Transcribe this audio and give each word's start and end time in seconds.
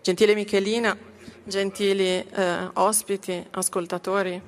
Gentile 0.00 0.34
Michelina, 0.34 0.96
gentili 1.44 2.26
eh, 2.26 2.70
ospiti, 2.74 3.46
ascoltatori 3.50 4.40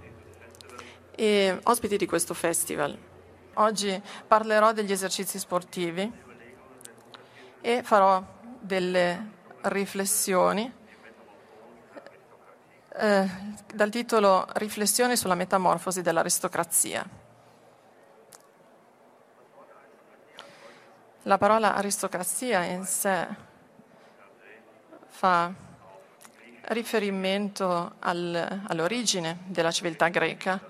e 1.14 1.60
ospiti 1.64 1.96
di 1.96 2.06
questo 2.06 2.34
festival. 2.34 2.96
Oggi 3.54 4.02
parlerò 4.26 4.72
degli 4.72 4.90
esercizi 4.90 5.38
sportivi 5.38 6.10
e 7.60 7.82
farò 7.82 8.22
delle 8.60 9.30
riflessioni 9.62 10.72
eh, 12.96 13.28
dal 13.74 13.90
titolo 13.90 14.46
Riflessioni 14.54 15.16
sulla 15.16 15.34
metamorfosi 15.34 16.02
dell'aristocrazia. 16.02 17.22
La 21.22 21.38
parola 21.38 21.74
aristocrazia 21.74 22.64
in 22.64 22.84
sé 22.84 23.26
fa 25.14 25.52
riferimento 26.62 27.94
al, 28.00 28.62
all'origine 28.66 29.38
della 29.46 29.70
civiltà 29.70 30.08
greca 30.08 30.60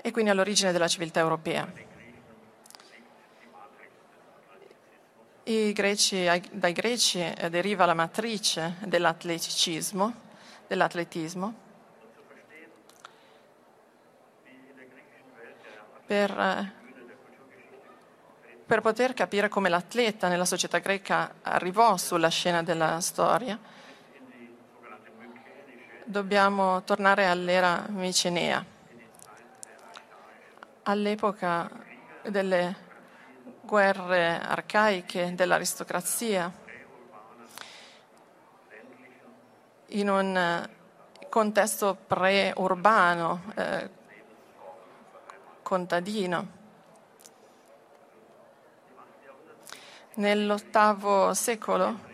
e 0.00 0.10
quindi 0.10 0.30
all'origine 0.30 0.72
della 0.72 0.88
civiltà 0.88 1.20
europea. 1.20 1.70
Greci, 5.44 6.24
dai 6.52 6.72
greci 6.72 7.20
eh, 7.20 7.50
deriva 7.50 7.84
la 7.84 7.94
matrice 7.94 8.76
dell'atleticismo, 8.86 10.14
dell'atletismo 10.68 11.54
per, 16.06 16.30
eh, 16.30 16.72
per 18.64 18.80
poter 18.80 19.12
capire 19.12 19.48
come 19.48 19.68
l'atleta 19.68 20.28
nella 20.28 20.46
società 20.46 20.78
greca 20.78 21.34
arrivò 21.42 21.98
sulla 21.98 22.28
scena 22.28 22.62
della 22.62 23.00
storia 23.00 23.81
dobbiamo 26.04 26.82
tornare 26.82 27.26
all'era 27.26 27.84
micenea, 27.88 28.64
all'epoca 30.84 31.70
delle 32.22 32.76
guerre 33.62 34.40
arcaiche 34.40 35.34
dell'aristocrazia, 35.34 36.52
in 39.88 40.08
un 40.08 40.68
contesto 41.28 41.96
pre-urbano, 42.06 43.42
eh, 43.54 43.90
contadino. 45.62 46.60
Nell'ottavo 50.14 51.32
secolo 51.32 52.10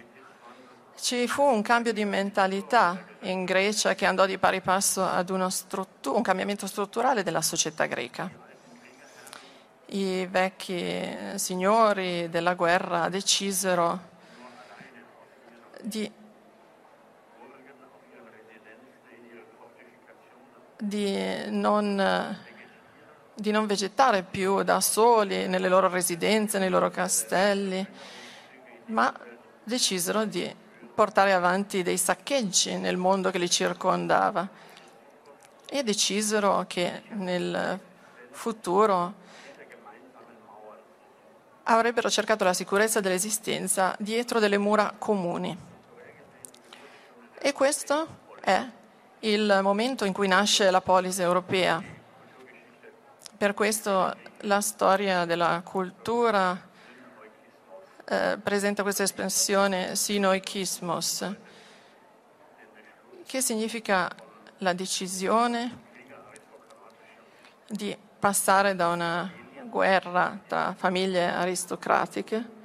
ci 1.01 1.29
fu 1.29 1.43
un 1.43 1.63
cambio 1.63 1.93
di 1.93 2.05
mentalità 2.05 3.05
in 3.21 3.45
Grecia 3.45 3.95
che 3.95 4.05
andò 4.05 4.27
di 4.27 4.37
pari 4.37 4.61
passo 4.61 5.05
ad 5.05 5.31
struttu- 5.49 6.15
un 6.15 6.23
cambiamento 6.23 6.67
strutturale 6.67 7.23
della 7.23 7.43
società 7.43 7.87
greca. 7.87 8.31
I 9.91 10.27
vecchi 10.27 11.17
signori 11.37 12.29
della 12.29 12.55
guerra 12.55 13.09
decisero 13.09 14.17
di, 15.81 16.11
di, 20.77 21.51
non, 21.51 22.39
di 23.35 23.51
non 23.51 23.67
vegetare 23.67 24.25
più 24.25 24.63
da 24.63 24.81
soli 24.81 25.47
nelle 25.47 25.69
loro 25.69 25.89
residenze, 25.89 26.59
nei 26.59 26.69
loro 26.69 26.91
castelli, 26.91 27.87
ma 28.87 29.15
decisero 29.63 30.25
di 30.25 30.67
portare 30.99 31.33
avanti 31.33 31.85
dei 31.85 31.97
saccheggi 31.97 32.77
nel 32.77 32.97
mondo 32.97 33.31
che 33.31 33.39
li 33.39 33.49
circondava 33.49 34.49
e 35.65 35.85
decisero 35.85 36.65
che 36.67 37.05
nel 37.11 37.79
futuro 38.33 39.15
avrebbero 41.63 42.11
cercato 42.11 42.43
la 42.43 42.53
sicurezza 42.53 42.99
dell'esistenza 42.99 43.95
dietro 44.01 44.41
delle 44.41 44.59
mura 44.59 44.93
comuni. 44.99 45.57
E 47.39 47.53
questo 47.53 48.09
è 48.41 48.67
il 49.21 49.61
momento 49.63 50.05
in 50.05 50.13
cui 50.13 50.27
nasce 50.27 50.69
la 50.69 50.81
polis 50.81 51.21
europea. 51.21 51.81
Per 53.37 53.55
questo 53.55 54.17
la 54.41 54.61
storia 54.61 55.25
della 55.25 55.63
cultura 55.65 56.68
eh, 58.11 58.39
presenta 58.43 58.83
questa 58.83 59.03
espressione 59.03 59.95
sinoikismos, 59.95 61.31
che 63.27 63.43
significa 63.43 64.11
la 64.59 64.73
decisione 64.73 65.87
di 67.69 67.95
passare 68.19 68.75
da 68.75 68.89
una 68.89 69.31
guerra 69.65 70.41
tra 70.47 70.75
famiglie 70.75 71.27
aristocratiche 71.27 72.57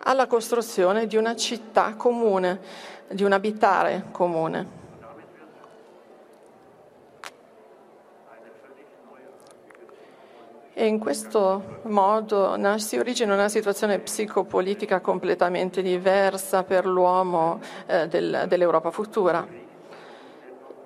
alla 0.00 0.26
costruzione 0.26 1.06
di 1.06 1.16
una 1.16 1.36
città 1.36 1.94
comune, 1.94 2.60
di 3.08 3.22
un 3.22 3.30
abitare 3.30 4.06
comune. 4.10 4.85
In 10.86 11.00
questo 11.00 11.80
modo 11.82 12.56
si 12.76 12.96
origina 12.96 13.34
una 13.34 13.48
situazione 13.48 13.98
psicopolitica 13.98 15.00
completamente 15.00 15.82
diversa 15.82 16.62
per 16.62 16.86
l'uomo 16.86 17.58
eh, 17.86 18.06
del, 18.06 18.44
dell'Europa 18.46 18.92
futura. 18.92 19.44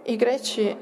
I 0.05 0.17
greci 0.17 0.75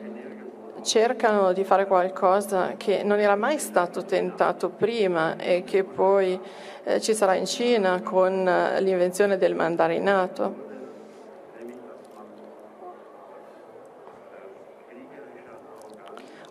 cercano 0.83 1.53
di 1.53 1.65
fare 1.65 1.89
qualcosa 1.89 2.75
che 2.77 3.03
non 3.03 3.19
era 3.19 3.35
mai 3.35 3.59
stato 3.59 4.05
tentato 4.05 4.69
prima 4.69 5.37
e 5.37 5.65
che 5.65 5.83
poi 5.83 6.39
eh, 6.85 7.01
ci 7.01 7.13
sarà 7.13 7.35
in 7.35 7.47
Cina 7.47 8.01
con 8.03 8.47
eh, 8.47 8.81
l'invenzione 8.81 9.37
del 9.37 9.57
mandarinato. 9.57 10.68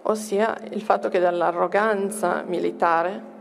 Ossia 0.09 0.57
il 0.71 0.81
fatto 0.81 1.09
che 1.09 1.19
dall'arroganza 1.19 2.43
militare 2.45 3.35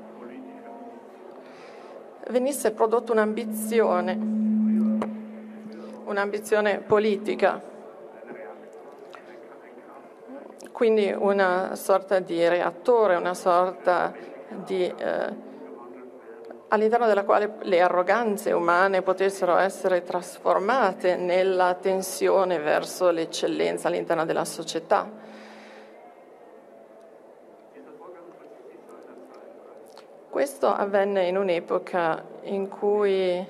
venisse 2.28 2.72
prodotta 2.72 3.12
un'ambizione, 3.12 4.18
un'ambizione 6.04 6.78
politica, 6.78 7.62
quindi 10.72 11.14
una 11.16 11.74
sorta 11.76 12.18
di 12.18 12.46
reattore, 12.48 13.16
una 13.16 13.34
sorta 13.34 14.12
di... 14.64 14.84
Eh, 14.84 15.44
all'interno 16.68 17.06
della 17.06 17.22
quale 17.22 17.58
le 17.62 17.80
arroganze 17.80 18.50
umane 18.50 19.02
potessero 19.02 19.56
essere 19.56 20.02
trasformate 20.02 21.14
nella 21.14 21.74
tensione 21.74 22.58
verso 22.58 23.10
l'eccellenza 23.10 23.86
all'interno 23.86 24.24
della 24.24 24.44
società. 24.44 25.25
Questo 30.36 30.66
avvenne 30.66 31.28
in 31.28 31.38
un'epoca 31.38 32.22
in 32.42 32.68
cui 32.68 33.42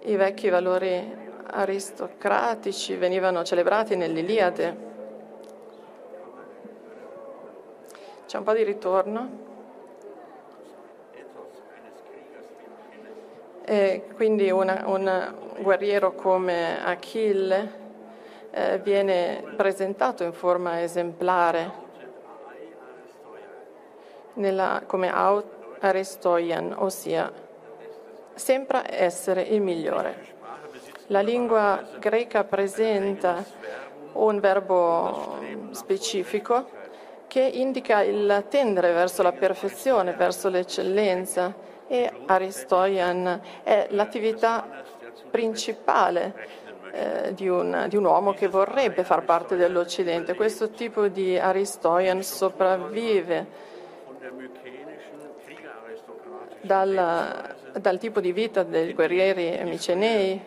i 0.00 0.16
vecchi 0.16 0.48
valori 0.48 1.16
aristocratici 1.46 2.96
venivano 2.96 3.44
celebrati 3.44 3.94
nell'Iliade. 3.94 4.76
C'è 8.26 8.38
un 8.38 8.42
po' 8.42 8.54
di 8.54 8.64
ritorno. 8.64 9.30
E 13.64 14.04
quindi 14.16 14.50
una, 14.50 14.82
un 14.86 15.34
guerriero 15.60 16.12
come 16.12 16.84
Achille 16.84 17.72
eh, 18.50 18.80
viene 18.80 19.44
presentato 19.54 20.24
in 20.24 20.32
forma 20.32 20.82
esemplare 20.82 21.86
nella, 24.38 24.82
come 24.86 25.12
Aristoian, 25.80 26.74
ossia 26.76 27.30
sempre 28.34 28.84
essere 28.88 29.42
il 29.42 29.60
migliore. 29.60 30.36
La 31.08 31.20
lingua 31.20 31.82
greca 31.98 32.44
presenta 32.44 33.44
un 34.12 34.40
verbo 34.40 35.38
specifico 35.70 36.76
che 37.26 37.40
indica 37.40 38.02
il 38.02 38.46
tendere 38.48 38.92
verso 38.92 39.22
la 39.22 39.32
perfezione, 39.32 40.12
verso 40.12 40.48
l'eccellenza 40.48 41.54
e 41.86 42.10
Aristoian 42.26 43.40
è 43.62 43.86
l'attività 43.90 44.66
principale 45.30 46.34
eh, 46.92 47.34
di, 47.34 47.48
un, 47.48 47.86
di, 47.88 47.96
un, 47.96 48.04
uomo 48.04 48.32
che 48.32 48.48
vorrebbe 48.48 49.04
far 49.04 49.24
parte 49.24 49.56
dell'Occidente. 49.56 50.34
Questo 50.34 50.70
tipo 50.70 51.08
di 51.08 51.38
Aristoian 51.38 52.22
sopravvive 52.22 53.67
dalla, 56.60 57.54
dal 57.72 57.98
tipo 57.98 58.20
di 58.20 58.32
vita 58.32 58.62
dei 58.62 58.92
guerrieri 58.92 59.62
micenei 59.64 60.40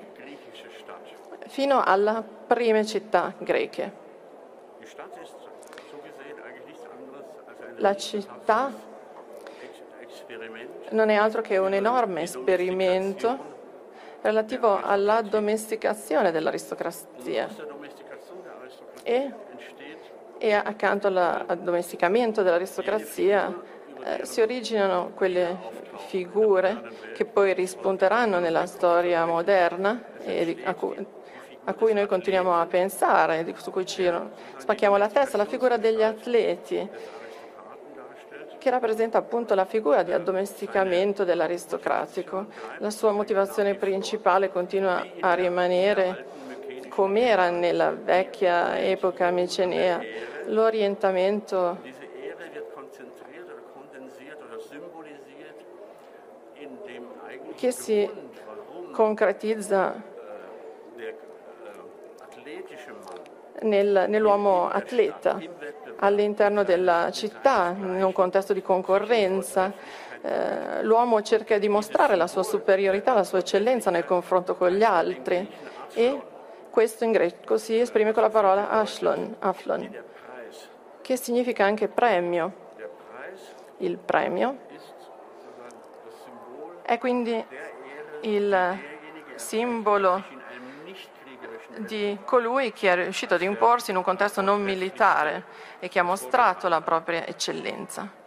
fino 1.48 1.82
alle 1.84 2.24
prime 2.48 2.86
città 2.86 3.34
greche. 3.38 4.00
La 7.78 7.96
città 7.96 8.72
non 10.92 11.10
è 11.10 11.16
altro 11.16 11.42
che 11.42 11.58
un 11.58 11.74
enorme 11.74 12.22
esperimento 12.22 13.50
relativo 14.22 14.80
alla 14.82 15.22
domesticazione 15.22 16.32
dell'aristocrazia 16.32 17.50
e, 19.04 19.34
e 20.44 20.54
accanto 20.54 21.06
alla- 21.06 21.44
al 21.46 21.60
domesticamento 21.60 22.42
dell'aristocrazia 22.42 23.56
eh, 24.04 24.26
si 24.26 24.42
originano 24.42 25.12
quelle 25.14 25.56
figure 26.08 26.82
che 27.14 27.26
poi 27.26 27.54
rispunteranno 27.54 28.40
nella 28.40 28.66
storia 28.66 29.24
moderna 29.28 30.04
a, 30.64 30.74
cui, 30.74 31.06
a 31.66 31.74
cui 31.76 31.94
noi 31.94 32.08
continuiamo 32.08 32.60
a 32.60 32.66
pensare, 32.66 33.54
su 33.58 33.70
cui 33.70 33.86
ci 33.86 34.12
spacchiamo 34.58 34.98
la 34.98 35.10
testa, 35.10 35.38
la 35.38 35.46
figura 35.46 35.78
degli 35.78 36.02
atleti 36.02 36.90
che 38.58 38.70
rappresenta 38.72 39.20
appunto 39.20 39.54
la 39.54 39.66
figura 39.66 40.02
di 40.02 40.12
addomesticamento 40.12 41.24
dell'aristocratico. 41.24 42.48
La 42.80 42.90
sua 42.90 43.12
motivazione 43.12 43.76
principale 43.76 44.50
continua 44.50 45.06
a 45.20 45.34
rimanere 45.36 46.26
come 46.90 47.28
era 47.28 47.50
nella 47.50 47.92
vecchia 47.92 48.78
epoca 48.78 49.32
micenea, 49.32 50.00
l'orientamento 50.52 51.78
che 57.56 57.72
si 57.72 58.10
concretizza 58.92 59.96
äh, 59.96 61.16
Mann 62.88 63.22
nel- 63.62 64.06
nell'uomo 64.08 64.70
atleta 64.70 65.40
all'interno 65.98 66.64
della 66.64 67.12
città, 67.12 67.76
in 67.78 68.04
un 68.04 68.12
contesto 68.12 68.54
di 68.54 68.62
concorrenza. 68.62 70.00
eh, 70.24 70.84
l'uomo 70.84 71.24
cerca 71.24 71.58
di 71.58 71.68
mostrare 71.68 72.16
la 72.16 72.28
sua 72.28 72.44
superiorità, 72.44 73.12
la 73.14 73.24
sua 73.24 73.40
eccellenza 73.40 73.90
nel 73.90 74.06
confronto 74.06 74.54
con 74.54 74.70
gli 74.70 74.84
altri 74.84 75.50
e 75.94 76.22
questo 76.70 77.06
in 77.06 77.12
greco 77.12 77.58
si 77.58 77.80
esprime 77.80 78.12
con 78.12 78.22
la 78.22 78.30
parola 78.30 78.70
ashlon, 78.70 79.36
aflon. 79.40 79.90
Che 81.02 81.18
significa 81.18 81.66
anche 81.66 81.88
premio. 81.88 82.70
Il 83.78 83.98
premio 83.98 84.58
è 86.84 86.98
quindi 86.98 87.44
il 88.22 88.80
simbolo 89.36 90.24
di 91.78 92.18
colui 92.26 92.72
che 92.74 92.92
è 92.92 92.96
riuscito 92.96 93.34
ad 93.36 93.42
imporsi 93.42 93.92
in 93.92 93.98
un 93.98 94.04
contesto 94.04 94.42
non 94.42 94.62
militare 94.62 95.46
e 95.80 95.88
che 95.88 96.00
ha 96.00 96.04
mostrato 96.04 96.68
la 96.68 96.82
propria 96.82 97.26
eccellenza. 97.26 98.20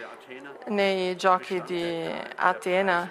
Athener 0.00 0.58
Nei 0.66 1.16
giochi 1.16 1.62
di 1.62 2.10
Atena 2.36 3.10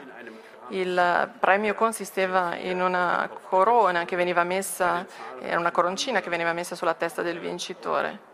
il 0.69 1.31
premio 1.39 1.73
consisteva 1.73 2.55
in 2.55 2.81
una 2.81 3.29
corona 3.49 4.05
che 4.05 4.15
veniva 4.15 4.43
messa, 4.43 5.05
era 5.39 5.59
una 5.59 5.71
coroncina 5.71 6.21
che 6.21 6.29
veniva 6.29 6.53
messa 6.53 6.75
sulla 6.75 6.93
testa 6.93 7.21
del 7.21 7.39
vincitore. 7.39 8.25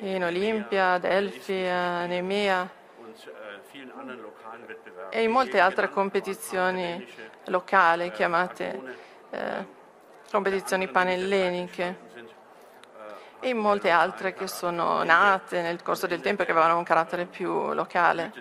In 0.00 0.24
Olimpia, 0.24 0.92
a 0.92 2.06
Nemea 2.06 2.70
e 5.08 5.22
in 5.22 5.30
molte 5.30 5.60
altre 5.60 5.88
competizioni 5.90 7.06
locali 7.44 8.10
chiamate 8.10 8.96
eh, 9.30 9.66
competizioni 10.30 10.88
panelleniche. 10.88 12.04
sind 12.12 12.34
e 13.40 13.50
in 13.50 13.58
molte 13.58 13.90
altre 13.90 14.34
che 14.34 14.48
sono 14.48 15.02
nate 15.02 15.60
nel 15.62 15.82
corso 15.82 16.06
del 16.06 16.20
tempo 16.20 16.42
e 16.42 16.44
che 16.44 16.52
avevano 16.52 16.78
un 16.78 16.84
carattere 16.84 17.26
più 17.26 17.72
locale. 17.72 18.32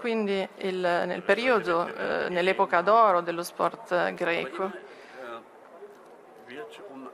Quindi 0.00 0.48
il- 0.58 1.02
nel 1.06 1.22
periodo, 1.22 1.86
eh, 1.86 2.28
nell'epoca 2.30 2.80
d'oro 2.80 3.20
dello 3.20 3.42
sport 3.42 3.92
eh, 3.92 4.14
greco, 4.14 4.70
wird 6.46 6.80
um 6.88 7.08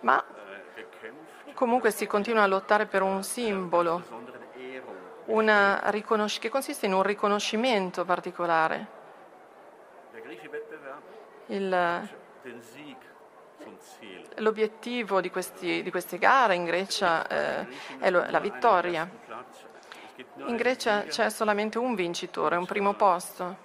ma 0.00 0.22
äh, 0.76 1.54
comunque 1.54 1.90
si 1.90 2.06
continua 2.06 2.42
a 2.42 2.46
lottare 2.46 2.86
per 2.86 3.02
un 3.02 3.22
simbolo, 3.22 4.02
riconosc- 5.90 6.40
che 6.40 6.48
consiste 6.48 6.86
in 6.86 6.92
un 6.94 7.02
riconoscimento 7.02 8.04
particolare. 8.04 8.86
Il- 11.46 12.08
l'obiettivo 14.38 15.20
di, 15.20 15.30
questi- 15.30 15.82
di 15.82 15.90
queste 15.90 16.18
gare 16.18 16.54
in 16.54 16.64
Grecia 16.64 17.26
eh, 17.28 17.66
è 17.98 18.10
la 18.10 18.40
vittoria. 18.40 19.08
In 20.46 20.56
Grecia 20.56 21.02
c'è 21.04 21.28
solamente 21.28 21.78
un 21.78 21.94
vincitore, 21.94 22.56
un 22.56 22.66
primo 22.66 22.94
posto. 22.94 23.56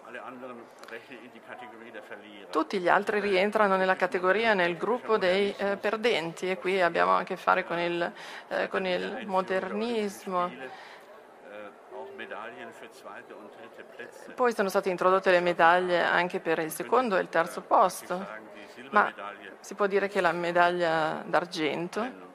Tutti 2.50 2.80
gli 2.80 2.88
altri 2.88 3.20
rientrano 3.20 3.76
nella 3.76 3.96
categoria, 3.96 4.56
nel 4.56 4.76
gruppo 4.76 5.18
dei 5.18 5.54
eh, 5.56 5.78
perdenti 5.78 6.50
e 6.50 6.58
qui 6.58 6.82
abbiamo 6.82 7.18
a 7.18 7.24
che 7.24 7.36
fare 7.36 7.64
con 7.64 7.78
il, 7.78 8.12
eh, 8.48 8.68
con 8.68 8.88
il 8.88 9.28
modernismo. 9.28 10.52
Poi 14.34 14.54
sono 14.54 14.70
state 14.70 14.90
introdotte 14.90 15.30
le 15.30 15.40
medaglie 15.42 16.02
anche 16.02 16.40
per 16.40 16.58
il 16.60 16.72
secondo 16.72 17.16
e 17.18 17.22
il 17.22 17.30
terzo 17.30 17.62
posto, 17.62 18.26
ma 18.90 19.14
si 19.60 19.76
può 19.76 19.86
dire 19.86 20.08
che 20.08 20.20
la 20.20 20.32
medaglia 20.32 21.22
d'argento 21.26 22.29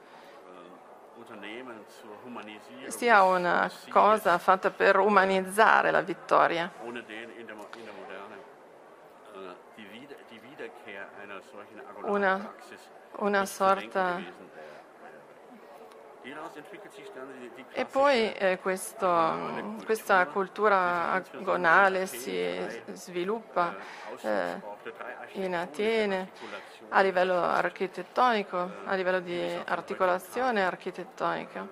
sia 2.87 3.23
una 3.23 3.69
cosa 3.89 4.37
fatta 4.37 4.69
per 4.71 4.97
umanizzare 4.97 5.91
la 5.91 6.01
vittoria. 6.01 6.71
Una, 12.03 12.53
una 13.17 13.45
sorta 13.45 14.21
E 17.73 17.85
poi 17.85 18.33
eh, 18.33 18.57
questo- 18.59 19.75
questa 19.85 20.25
cultura 20.27 21.11
agonale 21.11 22.07
si 22.07 22.57
sviluppa 22.93 23.75
eh, 24.21 24.61
drei 25.31 25.45
in 25.45 25.55
Atene 25.55 26.31
a 26.89 27.01
livello 27.01 27.41
architettonico, 27.43 28.71
a 28.85 28.95
livello 28.95 29.19
di 29.19 29.39
articolazione 29.65 30.63
architettonica. 30.65 31.67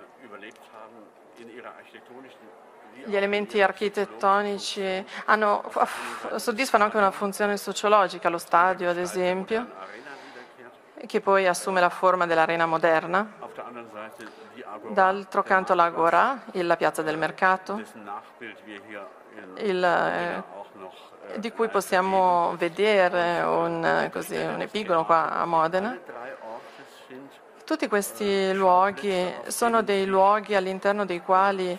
Gli 3.06 3.16
elementi 3.16 3.62
architettonici 3.62 5.06
hanno- 5.26 5.64
soddisfano 6.36 6.84
anche 6.84 6.98
una 6.98 7.12
funzione 7.12 7.58
sociologica, 7.58 8.30
lo 8.30 8.38
stadio 8.38 8.90
ad 8.90 8.98
esempio, 8.98 9.68
che 11.06 11.22
poi 11.22 11.48
assume 11.48 11.80
la 11.80 11.90
forma 11.90 12.26
dell'arena 12.26 12.66
moderna. 12.66 13.32
D'altro 14.88 15.44
canto 15.44 15.74
l'Agora, 15.74 16.44
la 16.52 16.78
piazza 16.78 17.02
del 17.02 17.18
mercato, 17.18 17.82
il, 19.58 19.84
eh, 19.84 20.44
noch 20.76 20.96
äh, 21.30 21.40
di 21.40 21.52
cui 21.52 21.70
possiamo 21.70 22.56
vedere 22.58 23.42
un, 23.42 23.84
eh, 23.86 24.10
così, 24.12 24.36
un 24.36 24.62
epigono 24.62 25.06
qua 25.06 25.32
a 25.32 25.46
Modena. 25.46 25.98
Tutti 27.66 27.88
questi 27.88 28.54
luoghi 28.54 29.34
sono 29.48 29.82
dei 29.82 30.06
luoghi 30.06 30.54
all'interno 30.56 31.06
dei 31.06 31.22
quali 31.22 31.78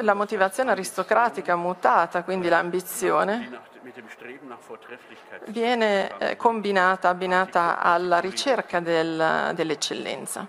la 0.00 0.14
motivazione 0.14 0.70
aristocratica 0.72 1.54
mutata, 1.54 2.22
quindi 2.24 2.48
l'ambizione, 2.48 3.60
viene 5.46 6.18
eh, 6.18 6.36
combinata, 6.36 7.08
abbinata 7.08 7.78
alla 7.78 8.18
ricerca 8.18 8.80
del- 8.80 9.52
dell'eccellenza. 9.54 10.46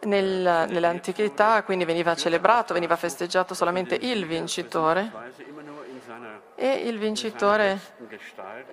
Nel- 0.00 0.66
nell'antichità 0.68 1.62
quindi 1.64 1.84
veniva 1.84 2.14
celebrato, 2.14 2.72
veniva 2.72 2.96
festeggiato 2.96 3.52
solamente 3.52 3.96
il 3.96 4.26
vincitore 4.26 5.10
e 6.54 6.72
il 6.88 6.98
vincitore 6.98 7.78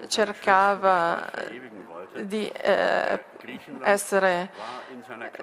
cercava 0.08 1.30
di, 2.22 2.48
eh, 2.48 3.24
essere, 3.82 4.52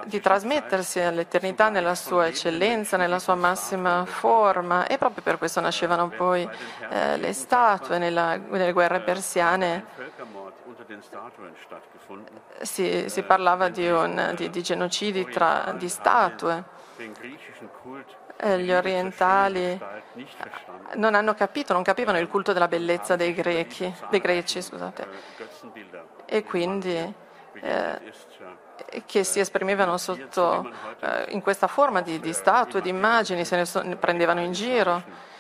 di 0.05 0.21
trasmettersi 0.21 1.01
all'eternità 1.01 1.69
nella 1.69 1.95
sua 1.95 2.27
eccellenza, 2.27 2.97
nella 2.97 3.19
sua 3.19 3.35
massima 3.35 4.05
forma 4.07 4.87
e 4.87 4.97
proprio 4.99 5.23
per 5.23 5.39
questo 5.39 5.61
nascevano 5.61 6.09
poi 6.09 6.49
eh, 6.89 7.17
le 7.19 7.33
statue 7.33 7.99
nella, 7.99 8.37
nelle 8.37 8.73
guerre 8.73 9.01
persiane. 9.01 9.85
Si, 12.63 13.09
si 13.09 13.23
parlava 13.23 13.69
di, 13.69 13.89
un, 13.89 14.33
di, 14.37 14.51
di 14.51 14.63
genocidi 14.63 15.25
tra, 15.27 15.75
di 15.77 15.89
statue. 15.89 16.81
Eh, 18.45 18.59
gli 18.59 18.73
orientali 18.73 19.81
non 20.95 21.15
hanno 21.15 21.33
capito, 21.33 21.73
non 21.73 21.85
capivano 21.85 22.19
il 22.19 22.27
culto 22.27 22.53
della 22.53 22.67
bellezza 22.67 23.15
dei, 23.15 23.33
grechi, 23.33 23.95
dei 24.11 24.19
greci, 24.19 24.61
scusate, 24.61 25.07
e 26.27 26.43
quindi 26.43 27.15
eh, 27.61 28.01
che 29.07 29.23
si 29.23 29.39
esprimevano 29.39 29.97
sotto, 29.97 30.69
eh, 30.99 31.27
in 31.29 31.41
questa 31.41 31.69
forma 31.69 32.01
di, 32.01 32.19
di 32.19 32.33
statue, 32.33 32.81
di 32.81 32.89
immagini, 32.89 33.45
se 33.45 33.57
ne, 33.57 33.83
ne 33.85 33.95
prendevano 33.95 34.41
in 34.41 34.51
giro. 34.51 35.31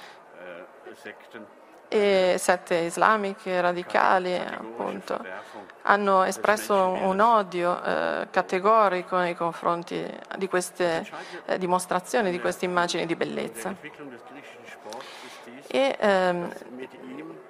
E 1.88 2.36
sette 2.38 2.76
islamiche 2.76 3.60
radicali 3.60 4.36
appunto 4.36 5.22
hanno 5.82 6.22
espresso 6.24 6.74
un 6.74 7.20
odio 7.20 7.82
eh, 7.82 8.28
categorico 8.30 9.16
nei 9.16 9.34
confronti 9.34 10.04
di 10.36 10.48
queste 10.48 11.06
eh, 11.46 11.58
dimostrazioni, 11.58 12.30
di 12.30 12.40
queste 12.40 12.64
immagini 12.64 13.06
di 13.06 13.16
bellezza. 13.16 13.74
E 15.66 15.96
ehm, 15.98 16.52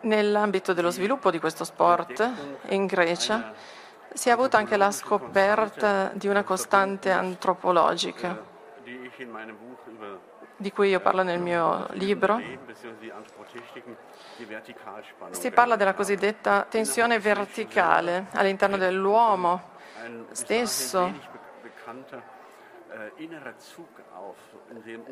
nell'ambito 0.02 0.72
dello 0.72 0.90
sviluppo 0.90 1.30
di 1.30 1.38
questo 1.38 1.64
sport 1.64 2.28
in 2.68 2.86
Grecia 2.86 3.52
si 4.12 4.28
è 4.28 4.32
avuta 4.32 4.58
anche 4.58 4.76
la 4.76 4.90
scoperta 4.90 6.10
di 6.14 6.28
una 6.28 6.42
costante 6.42 7.10
antropologica 7.10 8.50
di 10.62 10.73
cui 10.73 10.88
io 10.88 11.00
parlo 11.00 11.23
nel 11.23 11.40
mio 11.40 11.87
libro, 11.90 12.40
si 15.31 15.50
parla 15.50 15.76
della 15.76 15.92
cosiddetta 15.92 16.64
tensione 16.69 17.19
verticale 17.19 18.26
all'interno 18.33 18.78
dell'uomo 18.78 19.71
stesso. 20.31 21.31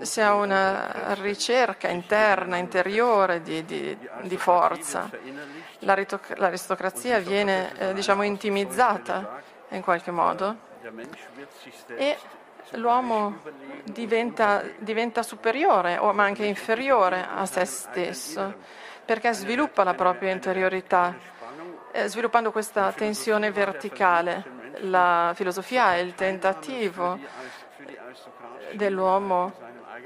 Si 0.01 0.21
ha 0.21 0.35
una 0.35 1.15
ricerca 1.15 1.89
interna, 1.89 2.57
interiore 2.57 3.43
di, 3.43 3.65
di, 3.65 3.99
di 4.23 4.37
forza. 4.37 5.11
L'aristocrazia 5.81 7.19
viene 7.19 7.77
eh, 7.77 7.93
diciamo, 7.93 8.23
intimizzata 8.23 9.43
in 9.71 9.83
qualche 9.83 10.11
modo 10.11 10.69
e 11.97 12.17
l'uomo 12.73 13.39
diventa, 13.85 14.63
diventa 14.79 15.23
superiore, 15.23 15.99
ma 16.13 16.25
anche 16.25 16.45
inferiore 16.45 17.27
a 17.29 17.47
se 17.47 17.65
stesso, 17.65 18.55
perché 19.05 19.33
sviluppa 19.33 19.85
la 19.85 19.95
propria 19.95 20.31
interiorità, 20.31 21.17
eh, 21.93 22.07
sviluppando 22.09 22.53
questa 22.53 22.93
tensione 22.93 23.51
verticale. 23.51 24.59
La 24.83 25.33
filosofia 25.35 25.95
è 25.95 25.99
il 25.99 26.15
tentativo 26.15 27.19
dell'uomo 28.73 29.53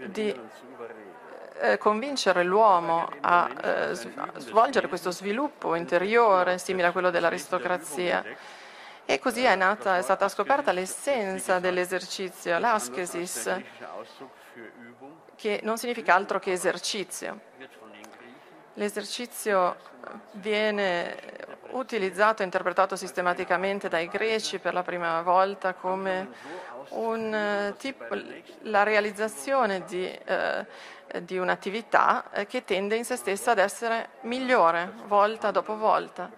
di 0.07 0.35
eh, 1.61 1.79
convincere 1.79 2.43
l'uomo 2.43 3.09
a 3.21 3.49
eh, 3.63 3.95
svolgere 4.37 4.89
questo 4.89 5.11
sviluppo 5.11 5.75
interiore 5.75 6.59
simile 6.59 6.89
a 6.89 6.93
quello 6.93 7.11
dell'aristocrazia 7.11 8.25
e 9.07 9.19
così 9.19 9.43
è, 9.45 9.55
nata, 9.55 9.99
è 9.99 10.03
stata 10.03 10.29
scoperta 10.29 10.73
l'essenza 10.73 11.59
dell'esercizio, 11.59 12.59
l'askesis, 12.59 13.61
che 15.37 15.61
non 15.63 15.77
significa 15.77 16.15
altro 16.15 16.39
che 16.39 16.53
esercizio. 16.53 17.41
L'esercizio 18.75 19.77
viene 20.33 21.17
utilizzato 21.71 22.43
e 22.43 22.45
interpretato 22.45 22.97
sistematicamente 22.97 23.89
dai 23.89 24.09
greci 24.09 24.59
per 24.59 24.75
la 24.75 24.83
prima 24.83 25.23
volta 25.23 25.75
come 25.75 26.29
un 26.91 27.75
tipo, 27.79 28.07
la 28.63 28.83
realizzazione 28.83 29.85
di, 29.85 30.07
eh, 30.07 30.67
di 31.23 31.39
un'attività 31.39 32.25
che 32.49 32.65
tende 32.65 32.97
in 32.97 33.05
se 33.05 33.17
stessa 33.17 33.53
ad 33.53 33.59
essere 33.59 34.09
migliore 34.23 34.93
volta 35.07 35.51
dopo 35.51 35.77
volta. 35.77 36.31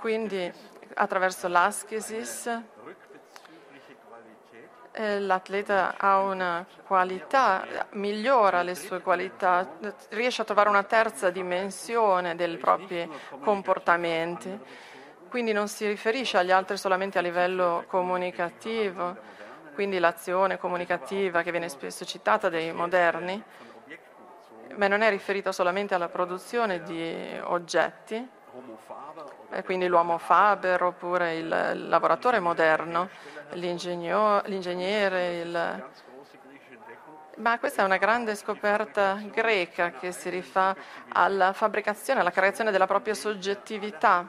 Quindi 0.00 0.52
attraverso 0.94 1.48
l'askesis 1.48 2.62
eh, 4.98 5.20
l'atleta 5.20 5.96
ha 5.98 6.20
una 6.20 6.64
qualità, 6.86 7.66
migliora 7.90 8.62
le 8.62 8.74
sue 8.74 9.02
qualità, 9.02 9.68
riesce 10.10 10.40
a 10.40 10.44
trovare 10.46 10.70
una 10.70 10.84
terza 10.84 11.28
dimensione 11.28 12.34
dei 12.34 12.56
propri 12.56 13.08
comportamenti. 13.40 14.58
Quindi 15.28 15.52
non 15.52 15.68
si 15.68 15.86
riferisce 15.86 16.38
agli 16.38 16.50
altri 16.50 16.78
solamente 16.78 17.18
a 17.18 17.20
livello 17.20 17.84
comunicativo, 17.88 19.16
quindi 19.74 19.98
l'azione 19.98 20.56
comunicativa 20.56 21.42
che 21.42 21.50
viene 21.50 21.68
spesso 21.68 22.06
citata 22.06 22.48
dai 22.48 22.72
moderni, 22.72 23.42
ma 24.76 24.88
non 24.88 25.02
è 25.02 25.10
riferita 25.10 25.52
solamente 25.52 25.94
alla 25.94 26.08
produzione 26.08 26.82
di 26.82 27.38
oggetti, 27.42 28.26
quindi 29.64 29.86
l'uomo 29.86 30.18
Faber? 30.18 30.82
Oppure 30.82 31.36
il 31.36 31.88
lavoratore 31.88 32.40
moderno, 32.40 33.08
l'ingegnere, 33.52 35.40
il... 35.40 35.84
Ma 37.36 37.58
questa 37.58 37.82
è 37.82 37.84
una 37.84 37.98
grande 37.98 38.34
scoperta 38.34 39.20
greca 39.30 39.90
che 39.90 40.12
si 40.12 40.30
rifà 40.30 40.74
alla 41.08 41.52
fabbricazione, 41.52 42.20
alla 42.20 42.30
creazione 42.30 42.70
della 42.70 42.86
propria 42.86 43.12
soggettività, 43.12 44.26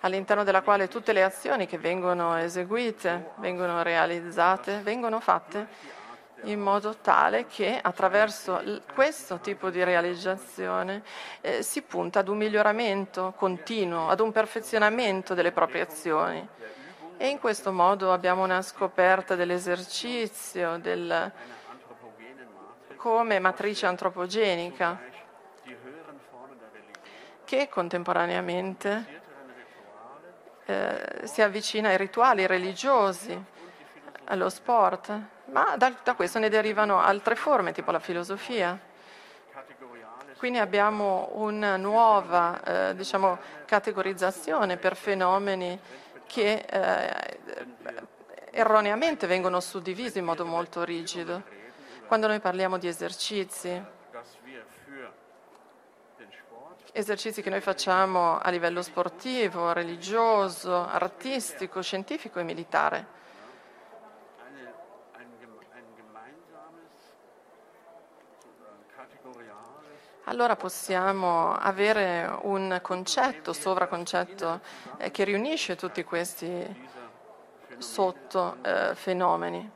all'interno 0.00 0.44
della 0.44 0.62
quale 0.62 0.86
tutte 0.86 1.12
le 1.12 1.24
azioni 1.24 1.66
che 1.66 1.78
vengono 1.78 2.36
eseguite, 2.36 3.32
vengono 3.36 3.82
realizzate, 3.82 4.78
vengono 4.82 5.18
fatte 5.18 6.00
in 6.44 6.60
modo 6.60 6.96
tale 6.96 7.46
che 7.46 7.78
attraverso 7.80 8.60
questo 8.94 9.38
tipo 9.38 9.70
di 9.70 9.82
realizzazione 9.84 11.02
eh, 11.40 11.62
si 11.62 11.82
punta 11.82 12.20
ad 12.20 12.28
un 12.28 12.38
miglioramento 12.38 13.32
continuo, 13.36 14.08
ad 14.08 14.20
un 14.20 14.32
perfezionamento 14.32 15.34
delle 15.34 15.52
proprie 15.52 15.82
azioni. 15.82 16.46
E 17.16 17.28
in 17.28 17.38
questo 17.38 17.72
modo 17.72 18.12
abbiamo 18.12 18.42
una 18.42 18.62
scoperta 18.62 19.36
dell'esercizio 19.36 20.78
del, 20.78 21.30
come 22.96 23.38
matrice 23.38 23.86
antropogenica 23.86 25.10
che 27.44 27.68
contemporaneamente 27.68 29.20
eh, 30.64 31.20
si 31.24 31.42
avvicina 31.42 31.90
ai 31.90 31.96
rituali 31.96 32.46
religiosi, 32.46 33.38
allo 34.24 34.48
sport, 34.48 35.20
ma 35.52 35.76
da, 35.76 35.94
da 36.02 36.14
questo 36.14 36.38
ne 36.38 36.48
derivano 36.48 37.00
altre 37.00 37.36
forme, 37.36 37.72
tipo 37.72 37.90
la 37.90 38.00
filosofia. 38.00 38.78
Quindi 40.38 40.58
abbiamo 40.58 41.28
una 41.34 41.76
nuova 41.76 42.60
eh, 42.64 42.96
diciamo, 42.96 43.38
categorizzazione 43.64 44.76
per 44.76 44.96
fenomeni 44.96 45.78
che 46.26 46.64
eh, 46.68 47.38
erroneamente 48.50 49.26
vengono 49.28 49.60
suddivisi 49.60 50.18
in 50.18 50.24
modo 50.24 50.44
molto 50.44 50.82
rigido. 50.82 51.42
Quando 52.06 52.26
noi 52.26 52.40
parliamo 52.40 52.76
di 52.76 52.88
esercizi, 52.88 53.80
esercizi 56.92 57.40
che 57.40 57.50
noi 57.50 57.60
facciamo 57.60 58.38
a 58.38 58.50
livello 58.50 58.82
sportivo, 58.82 59.72
religioso, 59.72 60.86
artistico, 60.86 61.82
scientifico 61.82 62.40
e 62.40 62.42
militare, 62.42 63.06
allora 70.24 70.56
possiamo 70.56 71.54
avere 71.54 72.30
un 72.42 72.78
concetto, 72.82 73.52
sovraconcetto, 73.52 74.60
eh, 74.98 75.10
che 75.10 75.24
riunisce 75.24 75.74
tutti 75.76 76.04
questi 76.04 76.90
sottofenomeni 77.78 79.70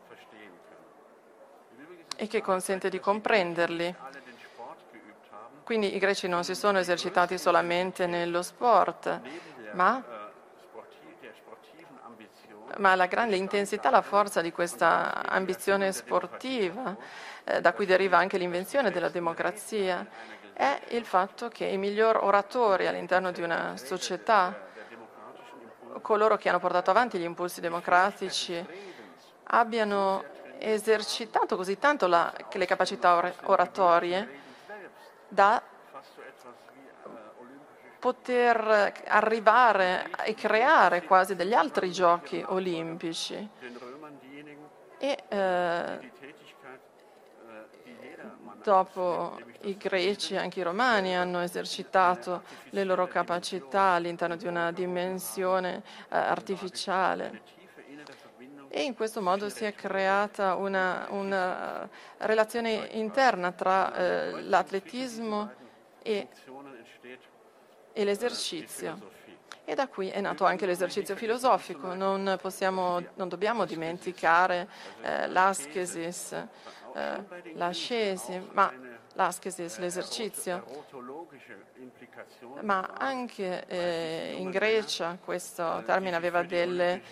eh, 2.16 2.24
e 2.24 2.26
che 2.28 2.40
consente 2.40 2.88
di 2.88 3.00
comprenderli. 3.00 3.94
Quindi 5.64 5.96
i 5.96 5.98
greci 5.98 6.28
non 6.28 6.44
si 6.44 6.54
sono 6.54 6.78
esercitati 6.78 7.36
solamente 7.38 8.06
nello 8.06 8.42
sport, 8.42 9.20
ma 9.72 10.00
ma 12.78 12.94
la 12.94 13.06
grande 13.06 13.36
intensità, 13.36 13.90
la 13.90 14.02
forza 14.02 14.40
di 14.40 14.52
questa 14.52 15.24
ambizione 15.24 15.92
sportiva, 15.92 16.96
eh, 17.44 17.60
da 17.60 17.72
cui 17.72 17.86
deriva 17.86 18.18
anche 18.18 18.38
l'invenzione 18.38 18.90
della 18.90 19.08
democrazia, 19.08 20.06
è 20.56 20.80
il 20.88 21.04
fatto 21.04 21.48
che 21.48 21.66
i 21.66 21.76
miglior 21.76 22.16
oratori 22.16 22.86
all'interno 22.86 23.30
di 23.30 23.42
una 23.42 23.76
società, 23.76 24.58
coloro 26.00 26.38
che 26.38 26.48
hanno 26.48 26.58
portato 26.58 26.90
avanti 26.90 27.18
gli 27.18 27.24
impulsi 27.24 27.60
democratici, 27.60 28.64
abbiano 29.48 30.24
esercitato 30.58 31.56
così 31.56 31.78
tanto 31.78 32.06
la, 32.06 32.32
le 32.50 32.64
capacità 32.64 33.34
oratorie 33.42 34.44
da 35.28 35.62
poter 37.98 38.94
arrivare 39.08 40.08
e 40.24 40.34
creare 40.34 41.02
quasi 41.02 41.34
degli 41.34 41.52
altri 41.52 41.92
giochi 41.92 42.42
olimpici. 42.46 43.46
E 44.98 45.24
eh, 45.28 46.10
dopo 48.66 49.38
i 49.62 49.76
greci, 49.76 50.36
anche 50.36 50.58
i 50.58 50.62
romani 50.64 51.16
hanno 51.16 51.40
esercitato 51.40 52.42
le 52.70 52.82
loro 52.82 53.06
capacità 53.06 53.94
all'interno 53.94 54.34
di 54.34 54.48
una 54.48 54.72
dimensione 54.72 55.76
eh, 56.08 56.16
artificiale. 56.16 57.42
E 58.68 58.82
in 58.82 58.94
questo 58.94 59.22
modo 59.22 59.48
si 59.48 59.64
è 59.64 59.72
creata 59.72 60.56
una, 60.56 61.06
una 61.10 61.88
relazione 62.18 62.88
interna 62.92 63.52
tra 63.52 63.94
eh, 63.94 64.42
l'atletismo 64.42 65.50
e 66.02 66.28
e 67.98 68.04
l'esercizio. 68.04 69.14
E 69.64 69.74
da 69.74 69.88
qui 69.88 70.10
è 70.10 70.20
nato 70.20 70.44
anche 70.44 70.66
l'esercizio 70.66 71.16
filosofico. 71.16 71.94
Non, 71.94 72.36
possiamo, 72.42 73.02
non 73.14 73.28
dobbiamo 73.28 73.64
dimenticare 73.64 74.68
eh, 75.00 75.26
l'ascesis, 75.28 76.36
eh, 76.96 77.52
l'ascesi, 77.54 78.40
ma 78.52 78.72
l'ascesis, 79.12 79.78
l'esercizio. 79.78 80.64
Ma 82.60 82.94
anche 82.96 83.66
eh, 83.66 84.36
in 84.38 84.50
Grecia 84.50 85.18
questo 85.22 85.82
termine 85.84 86.16
aveva 86.16 86.42
delle 86.42 87.02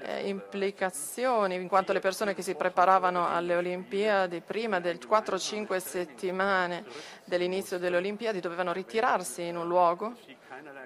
eh, 0.00 0.28
implicazioni, 0.28 1.56
in 1.56 1.68
quanto 1.68 1.92
le 1.92 2.00
persone 2.00 2.34
che 2.34 2.42
si 2.42 2.54
preparavano 2.54 3.28
alle 3.28 3.54
Olimpiadi 3.56 4.40
prima 4.40 4.80
del 4.80 4.98
4-5 4.98 5.76
settimane 5.76 6.84
dell'inizio 7.24 7.78
delle 7.78 7.98
Olimpiadi 7.98 8.40
dovevano 8.40 8.72
ritirarsi 8.72 9.42
in 9.42 9.56
un 9.56 9.66
luogo 9.66 10.16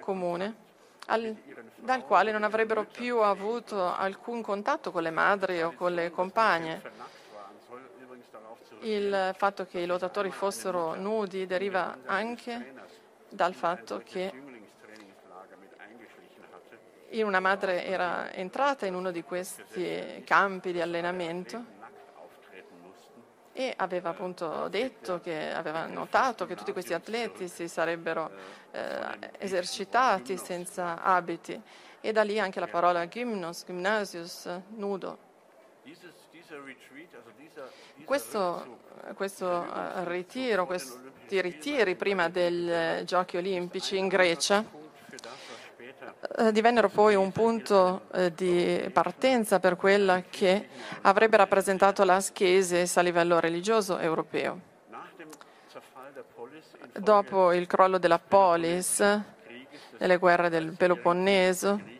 comune 0.01 0.67
al, 1.09 1.35
dal 1.75 2.03
quale 2.05 2.31
non 2.31 2.43
avrebbero 2.43 2.85
più 2.85 3.19
avuto 3.19 3.93
alcun 3.93 4.41
contatto 4.41 4.91
con 4.91 5.03
le 5.03 5.11
madri 5.11 5.61
o 5.61 5.73
con 5.73 5.93
le 5.93 6.11
compagne. 6.11 6.81
Il 8.81 9.33
fatto 9.35 9.65
che 9.65 9.79
i 9.79 9.85
lottatori 9.85 10.31
fossero 10.31 10.95
nudi 10.95 11.45
deriva 11.45 11.99
anche 12.05 12.73
dal 13.29 13.53
fatto 13.53 14.01
che 14.03 14.31
una 17.11 17.39
madre 17.39 17.85
era 17.85 18.31
entrata 18.31 18.85
in 18.85 18.95
uno 18.95 19.11
di 19.11 19.23
questi 19.23 20.23
campi 20.25 20.71
di 20.71 20.81
allenamento 20.81 21.77
e 23.51 23.73
aveva 23.75 24.11
appunto 24.11 24.69
detto 24.69 25.19
che 25.19 25.51
aveva 25.51 25.85
notato 25.85 26.45
che 26.45 26.55
tutti 26.55 26.71
questi 26.71 26.93
atleti 26.93 27.49
si 27.49 27.67
sarebbero 27.67 28.31
eh, 28.71 29.31
esercitati 29.39 30.37
senza 30.37 31.01
abiti 31.01 31.61
e 31.99 32.11
da 32.13 32.21
lì 32.21 32.39
anche 32.39 32.61
la 32.61 32.67
parola 32.67 33.05
gymnos, 33.07 33.65
gymnasius, 33.65 34.47
nudo. 34.75 35.17
Questo, 38.03 38.79
questo 39.13 39.45
uh, 39.47 40.03
ritiro, 40.05 40.65
questi 40.65 41.41
ritiri 41.41 41.95
prima 41.95 42.27
dei 42.29 43.05
giochi 43.05 43.37
olimpici 43.37 43.97
in 43.97 44.07
Grecia. 44.07 44.65
Eh, 46.37 46.51
divennero 46.51 46.89
poi 46.89 47.15
un 47.15 47.31
punto 47.31 48.01
eh, 48.11 48.33
di 48.33 48.89
partenza 48.91 49.59
per 49.59 49.75
quella 49.75 50.23
che 50.29 50.67
avrebbe 51.01 51.37
rappresentato 51.37 52.03
l'ascesis 52.03 52.97
a 52.97 53.01
livello 53.01 53.39
religioso 53.39 53.97
europeo. 53.99 54.59
Dopo 56.93 57.53
il 57.53 57.67
crollo 57.67 57.97
della 57.97 58.19
polis, 58.19 58.99
nelle 59.97 60.17
guerre 60.17 60.49
del 60.49 60.71
Peloponneso, 60.75 61.98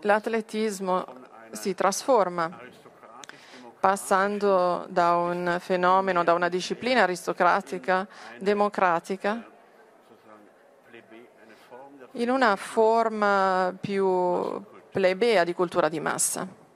l'atletismo 0.00 1.04
si 1.52 1.74
trasforma 1.74 2.58
passando 3.80 4.86
da 4.88 5.16
un 5.16 5.58
fenomeno, 5.60 6.24
da 6.24 6.34
una 6.34 6.48
disciplina 6.48 7.02
aristocratica, 7.02 8.06
democratica, 8.38 9.44
in 12.12 12.30
una 12.30 12.56
forma 12.56 13.76
più 13.80 14.62
plebea 14.90 15.44
di 15.44 15.54
cultura 15.54 15.88
di 15.88 16.00
massa. 16.00 16.66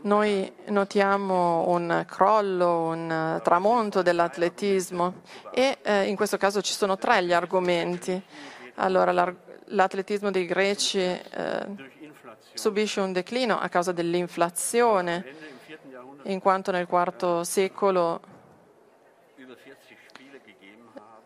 Noi 0.00 0.50
notiamo 0.66 1.68
un 1.68 2.04
crollo, 2.08 2.84
un 2.84 3.40
tramonto 3.42 4.00
dell'atletismo 4.00 5.22
e 5.50 5.78
eh, 5.82 6.04
in 6.04 6.14
questo 6.14 6.36
caso 6.36 6.62
ci 6.62 6.72
sono 6.72 6.96
tre 6.96 7.24
gli 7.24 7.32
argomenti. 7.32 8.22
Allora, 8.80 9.34
l'atletismo 9.64 10.30
dei 10.30 10.46
greci 10.46 11.00
eh, 11.00 11.66
subisce 12.54 13.00
un 13.00 13.12
declino 13.12 13.58
a 13.58 13.68
causa 13.68 13.90
dell'inflazione, 13.90 15.24
in 16.24 16.38
quanto 16.38 16.70
nel 16.70 16.86
IV 16.88 17.40
secolo 17.40 18.20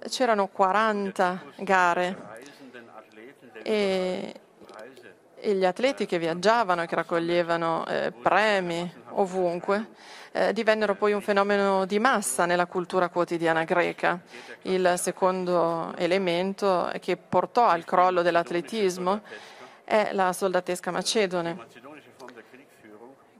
c'erano 0.09 0.47
40 0.49 1.43
gare 1.59 2.17
e, 3.62 4.35
e 5.35 5.55
gli 5.55 5.65
atleti 5.67 6.07
che 6.07 6.19
viaggiavano 6.19 6.83
e 6.83 6.87
che 6.87 6.95
raccoglievano 6.95 7.87
eh, 7.87 8.12
premi 8.12 8.91
ovunque 9.14 9.87
eh, 10.33 10.53
divennero 10.53 10.94
poi 10.94 11.12
un 11.12 11.20
fenomeno 11.20 11.85
di 11.85 11.98
massa 11.98 12.46
nella 12.46 12.66
cultura 12.66 13.09
quotidiana 13.09 13.64
greca. 13.64 14.20
Il 14.62 14.94
secondo 14.96 15.94
elemento 15.96 16.90
che 17.01 17.16
portò 17.16 17.66
al 17.66 17.85
crollo 17.85 18.22
dell'atletismo 18.22 19.20
è 19.85 20.11
la 20.12 20.33
soldatesca 20.33 20.90
macedone, 20.90 21.66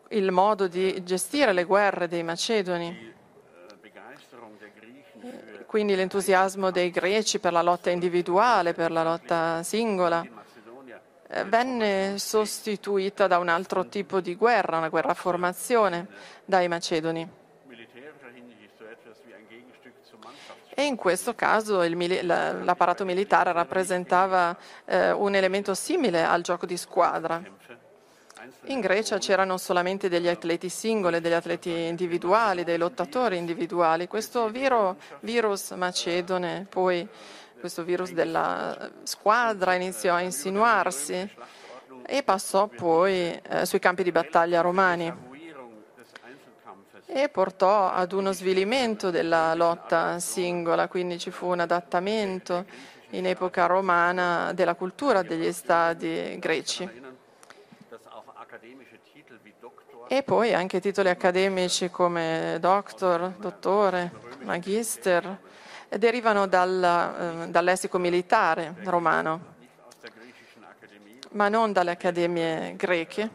il 0.09 0.31
modo 0.31 0.67
di 0.67 1.03
gestire 1.03 1.53
le 1.53 1.65
guerre 1.65 2.09
dei 2.09 2.23
macedoni, 2.23 3.11
quindi 5.67 5.95
l'entusiasmo 5.95 6.71
dei 6.71 6.91
greci 6.91 7.39
per 7.39 7.53
la 7.53 7.63
lotta 7.63 7.89
individuale, 7.89 8.75
per 8.75 8.91
la 8.91 9.03
lotta 9.03 9.63
singola, 9.63 10.23
eh, 10.23 10.42
venne 11.47 12.19
sostituita 12.19 13.27
da 13.27 13.39
un 13.39 13.49
altro 13.49 13.87
tipo 13.87 14.21
di 14.21 14.35
guerra, 14.35 14.79
una 14.79 14.89
guerra 14.89 15.15
formazione 15.15 16.07
dai 16.45 16.69
macedoni. 16.69 17.41
E 20.75 20.85
in 20.85 20.97
questo 20.97 21.35
caso 21.35 21.83
il, 21.83 22.27
l'apparato 22.27 23.05
militare 23.05 23.53
rappresentava 23.53 24.57
eh, 24.87 25.11
un 25.13 25.35
elemento 25.35 25.75
simile 25.75 26.25
al 26.25 26.41
gioco 26.41 26.65
di 26.65 26.79
squadra. 26.79 27.43
In 28.65 28.81
Grecia 28.81 29.19
c'erano 29.19 29.59
solamente 29.59 30.09
degli 30.09 30.29
atleti 30.29 30.69
singoli, 30.69 31.21
degli 31.21 31.33
atleti 31.33 31.71
individuali, 31.71 32.65
dei 32.65 32.79
lottatori 32.79 33.37
individuali. 33.37 34.09
Questo 34.09 34.49
virus 34.49 35.71
macedone, 35.73 36.67
poi 36.69 37.07
questo 37.63 37.85
virus 37.85 38.11
della 38.11 38.91
squadra 39.05 39.75
iniziò 39.75 40.15
a 40.15 40.21
insinuarsi 40.21 41.31
e 42.05 42.23
passò 42.25 42.67
poi 42.67 43.41
eh, 43.41 43.65
sui 43.67 43.79
campi 43.79 44.03
di 44.03 44.11
battaglia 44.11 44.61
romani 44.63 45.31
e 47.07 47.29
portò 47.29 47.89
ad 47.89 48.11
uno 48.11 48.33
svilimento 48.33 49.11
della 49.11 49.55
lotta 49.55 50.19
singola, 50.19 50.89
quindi 50.89 51.21
ci 51.21 51.31
fu 51.31 51.47
un 51.47 51.61
adattamento 51.61 52.65
in 53.11 53.27
epoca 53.27 53.67
romana 53.67 54.53
della 54.53 54.75
cultura 54.75 55.23
degli 55.23 55.53
stadi 55.53 56.37
greci. 56.41 56.91
E 60.09 60.23
poi 60.25 60.53
anche 60.53 60.81
titoli 60.81 61.11
accademici 61.11 61.91
come 61.91 62.57
doctor, 62.59 63.35
dottore, 63.39 64.11
magister 64.41 65.51
derivano 65.99 66.47
dal, 66.47 67.45
eh, 67.45 67.51
dal 67.51 67.65
lessico 67.65 67.99
militare 67.99 68.75
romano, 68.85 69.51
ma 71.31 71.49
non 71.49 71.73
dalle 71.73 71.93
accademie 71.93 72.75
greche, 72.77 73.31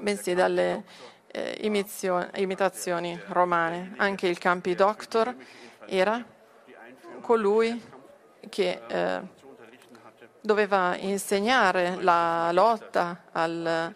bensì 0.00 0.34
dalle 0.34 0.84
eh, 1.26 1.58
imitazioni 2.34 3.20
romane. 3.28 3.94
Anche 3.96 4.26
il 4.26 4.38
campi 4.38 4.74
doctor 4.74 5.34
era 5.86 6.24
colui 7.20 7.80
che 8.48 8.82
eh, 8.86 9.20
doveva 10.40 10.96
insegnare 10.96 11.96
la 12.00 12.50
lotta 12.52 13.24
al, 13.32 13.94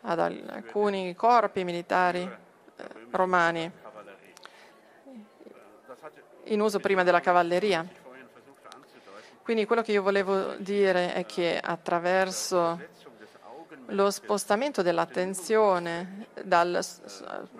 ad 0.00 0.18
alcuni 0.18 1.14
corpi 1.14 1.64
militari 1.64 2.22
eh, 2.22 2.84
romani 3.10 3.70
in 6.44 6.60
uso 6.60 6.78
prima 6.80 7.02
della 7.02 7.20
cavalleria. 7.20 7.86
Quindi 9.42 9.66
quello 9.66 9.82
che 9.82 9.92
io 9.92 10.02
volevo 10.02 10.54
dire 10.58 11.14
è 11.14 11.26
che 11.26 11.58
attraverso 11.60 12.78
lo 13.86 14.10
spostamento 14.10 14.82
dell'attenzione 14.82 16.28
dal, 16.44 16.80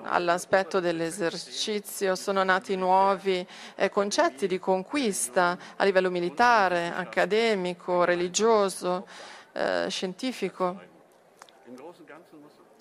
all'aspetto 0.03 0.81
dell'esercizio 0.81 2.15
sono 2.15 2.43
nati 2.43 2.77
nuovi 2.77 3.47
eh, 3.75 3.89
concetti 3.91 4.47
di 4.47 4.59
conquista 4.59 5.59
a 5.77 5.85
livello 5.85 6.11
militare, 6.11 6.93
accademico, 6.95 8.05
religioso, 8.05 9.07
eh, 9.53 9.87
scientifico. 9.89 10.91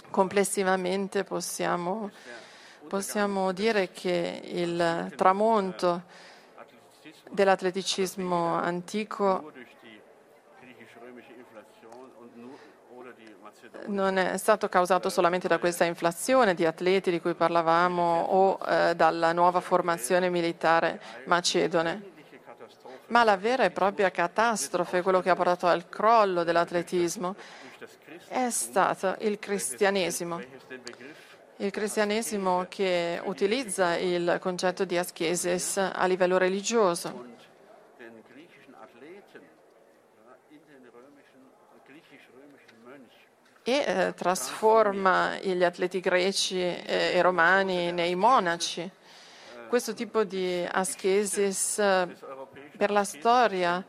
Complessivamente 0.09 1.23
possiamo, 1.23 2.11
possiamo 2.91 3.53
dire 3.53 3.89
che 3.91 4.41
il 4.43 5.13
tramonto 5.15 6.01
dell'atleticismo 7.29 8.55
antico 8.55 9.53
non 13.85 14.17
è 14.17 14.37
stato 14.37 14.67
causato 14.67 15.07
solamente 15.07 15.47
da 15.47 15.57
questa 15.57 15.85
inflazione 15.85 16.53
di 16.53 16.65
atleti 16.65 17.11
di 17.11 17.21
cui 17.21 17.33
parlavamo 17.33 18.23
o 18.23 18.59
eh, 18.67 18.93
dalla 18.93 19.31
nuova 19.31 19.61
formazione 19.61 20.29
militare 20.29 21.01
macedone, 21.27 22.11
ma 23.07 23.23
la 23.23 23.37
vera 23.37 23.63
e 23.63 23.71
propria 23.71 24.11
catastrofe, 24.11 25.01
quello 25.01 25.21
che 25.21 25.29
ha 25.29 25.35
portato 25.35 25.65
al 25.65 25.87
crollo 25.87 26.43
dell'atletismo, 26.43 27.37
è 28.27 28.49
stato 28.49 29.15
il 29.19 29.39
cristianesimo. 29.39 30.41
Il 31.61 31.69
cristianesimo 31.69 32.65
che 32.67 33.21
utilizza 33.23 33.95
il 33.95 34.39
concetto 34.41 34.83
di 34.83 34.97
ascesis 34.97 35.77
a 35.77 36.07
livello 36.07 36.39
religioso 36.39 37.27
e 43.61 43.83
eh, 43.85 44.13
trasforma 44.15 45.37
gli 45.37 45.63
atleti 45.63 45.99
greci 45.99 46.59
eh, 46.59 47.11
e 47.13 47.21
romani 47.21 47.91
nei 47.91 48.15
monaci. 48.15 48.89
Questo 49.69 49.93
tipo 49.93 50.23
di 50.23 50.67
ascesis 50.67 51.77
eh, 51.77 52.07
per 52.75 52.89
la 52.89 53.03
storia 53.03 53.85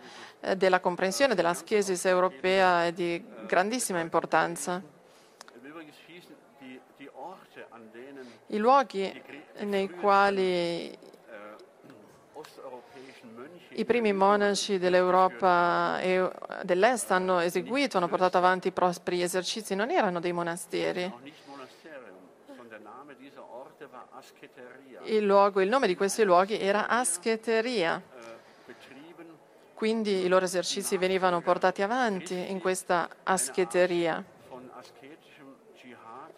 della 0.59 0.81
comprensione 0.81 1.35
dell'ascesis 1.35 2.05
europea 2.05 2.85
è 2.85 2.93
di 2.93 3.25
grandissima 3.47 4.01
importanza. 4.01 5.01
I 8.53 8.59
luoghi 8.59 9.23
nei 9.61 9.89
quali 9.89 10.95
i 13.71 13.85
primi 13.87 14.13
monaci 14.13 14.77
dell'Europa 14.77 15.99
e 16.01 16.31
dell'Est 16.63 17.11
hanno 17.13 17.39
eseguito, 17.39 17.97
hanno 17.97 18.09
portato 18.09 18.37
avanti 18.37 18.69
i 18.69 18.73
propri 18.73 19.23
esercizi, 19.23 19.75
non 19.75 19.91
erano 19.91 20.21
dei 20.21 20.33
monasteri. 20.33 21.11
Il, 25.05 25.25
luogo, 25.25 25.63
il 25.63 25.71
nome 25.71 25.87
di 25.87 25.97
questi 25.97 26.23
luoghi 26.23 26.59
era 26.59 26.89
Ascheteria. 26.89 28.03
Quindi 29.73 30.25
i 30.25 30.29
loro 30.29 30.45
esercizi 30.45 30.99
venivano 30.99 31.41
portati 31.41 31.81
avanti 31.81 32.51
in 32.51 32.61
questa 32.61 33.09
ascheteria. 33.23 34.23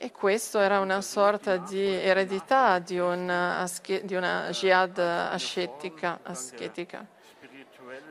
E 0.04 0.12
questo 0.12 0.58
era 0.58 0.80
una 0.80 1.00
sorta 1.00 1.56
di 1.56 1.82
eredità 1.82 2.78
di 2.78 2.98
una, 2.98 3.66
di 4.02 4.14
una 4.14 4.48
jihad 4.50 4.98
ascetica, 4.98 6.18
ascetica 6.22 7.06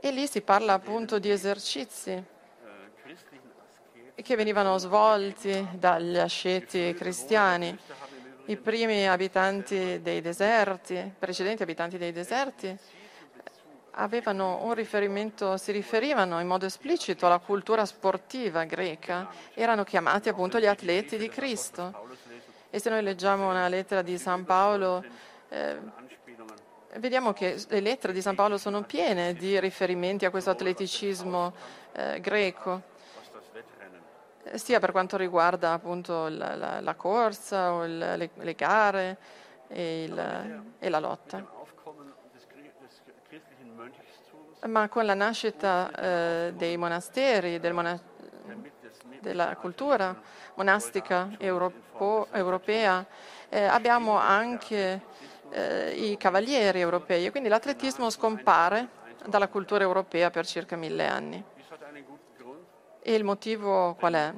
e 0.00 0.10
lì 0.10 0.26
si 0.26 0.40
parla 0.40 0.72
appunto 0.74 1.18
di 1.18 1.30
esercizi 1.30 2.24
che 4.14 4.36
venivano 4.36 4.78
svolti 4.78 5.68
dagli 5.74 6.16
asceti 6.16 6.94
cristiani. 6.94 7.78
I 8.48 8.56
primi 8.56 9.08
abitanti 9.08 10.00
dei 10.00 10.20
deserti, 10.20 11.12
precedenti 11.18 11.64
abitanti 11.64 11.98
dei 11.98 12.12
deserti, 12.12 12.78
avevano 13.90 14.62
un 14.62 14.72
riferimento, 14.72 15.56
si 15.56 15.72
riferivano 15.72 16.38
in 16.38 16.46
modo 16.46 16.64
esplicito 16.64 17.26
alla 17.26 17.40
cultura 17.40 17.84
sportiva 17.84 18.62
greca, 18.62 19.28
erano 19.52 19.82
chiamati 19.82 20.28
appunto 20.28 20.60
gli 20.60 20.66
atleti 20.66 21.16
di 21.16 21.28
Cristo. 21.28 22.06
E 22.70 22.78
se 22.78 22.88
noi 22.88 23.02
leggiamo 23.02 23.48
una 23.48 23.66
lettera 23.66 24.02
di 24.02 24.16
San 24.16 24.44
Paolo, 24.44 25.04
eh, 25.48 25.78
vediamo 26.98 27.32
che 27.32 27.60
le 27.66 27.80
lettere 27.80 28.12
di 28.12 28.22
San 28.22 28.36
Paolo 28.36 28.58
sono 28.58 28.82
piene 28.82 29.34
di 29.34 29.58
riferimenti 29.58 30.24
a 30.24 30.30
questo 30.30 30.50
atleticismo 30.50 31.52
eh, 31.92 32.20
greco, 32.20 32.94
sia 34.54 34.78
per 34.78 34.92
quanto 34.92 35.16
riguarda 35.16 35.72
appunto 35.72 36.28
la, 36.28 36.54
la, 36.54 36.80
la 36.80 36.94
corsa 36.94 37.72
o 37.72 37.84
il, 37.84 37.98
le, 37.98 38.30
le, 38.34 38.54
gare 38.54 39.16
e, 39.68 40.04
il, 40.04 40.62
e 40.78 40.88
la 40.88 40.98
lotta. 40.98 41.54
ma 44.66 44.88
con 44.88 45.04
la 45.04 45.14
nascita 45.14 45.90
eh, 45.90 46.52
dei 46.56 46.76
monasteri, 46.76 47.60
del 47.60 47.72
mona- 47.72 48.00
della 49.20 49.56
cultura 49.56 50.18
monastica 50.54 51.30
europo- 51.38 52.28
europea, 52.32 53.04
eh, 53.48 53.64
abbiamo 53.64 54.18
anche 54.18 55.02
eh, 55.50 55.90
i 55.90 56.16
cavalieri 56.16 56.80
europei, 56.80 57.30
quindi 57.30 57.48
l'atletismo 57.48 58.10
scompare 58.10 58.88
dalla 59.26 59.48
cultura 59.48 59.82
europea 59.82 60.30
per 60.30 60.46
circa 60.46 60.76
mille 60.76 61.06
anni. 61.06 61.44
E 63.08 63.14
il 63.14 63.22
motivo 63.22 63.94
qual 63.94 64.14
è? 64.14 64.34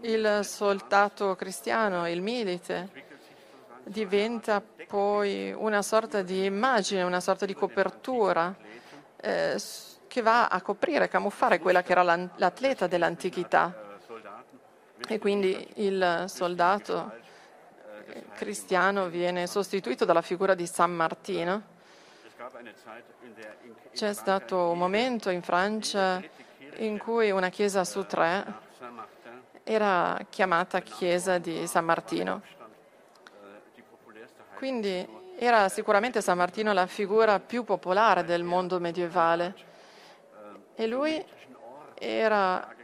Il 0.00 0.40
soldato 0.42 1.36
cristiano, 1.36 2.08
il 2.08 2.22
milite, 2.22 2.88
diventa 3.84 4.62
poi 4.88 5.52
una 5.54 5.82
sorta 5.82 6.22
di 6.22 6.46
immagine, 6.46 7.02
una 7.02 7.20
sorta 7.20 7.44
di 7.44 7.52
copertura 7.52 8.56
eh, 9.20 9.60
che 10.08 10.22
va 10.22 10.48
a 10.48 10.62
coprire, 10.62 11.08
camuffare 11.08 11.58
quella 11.58 11.82
che 11.82 11.92
era 11.92 12.02
l'atleta 12.02 12.86
dell'antichità. 12.86 13.98
E 15.06 15.18
quindi 15.18 15.72
il 15.74 16.24
soldato 16.26 17.12
eh, 18.06 18.24
cristiano 18.32 19.10
viene 19.10 19.46
sostituito 19.46 20.06
dalla 20.06 20.22
figura 20.22 20.54
di 20.54 20.66
San 20.66 20.92
Martino. 20.92 21.64
C'è 23.92 24.14
stato 24.14 24.70
un 24.70 24.78
momento 24.78 25.28
in 25.28 25.42
Francia 25.42 26.48
in 26.76 26.98
cui 26.98 27.30
una 27.30 27.48
chiesa 27.48 27.84
su 27.84 28.04
tre 28.06 28.68
era 29.64 30.18
chiamata 30.28 30.80
chiesa 30.80 31.38
di 31.38 31.66
San 31.66 31.84
Martino. 31.84 32.42
Quindi 34.56 35.06
era 35.38 35.68
sicuramente 35.68 36.20
San 36.20 36.36
Martino 36.36 36.72
la 36.72 36.86
figura 36.86 37.40
più 37.40 37.64
popolare 37.64 38.24
del 38.24 38.42
mondo 38.42 38.78
medievale. 38.78 39.54
E 40.74 40.86
lui, 40.86 41.24
era, 41.94 42.74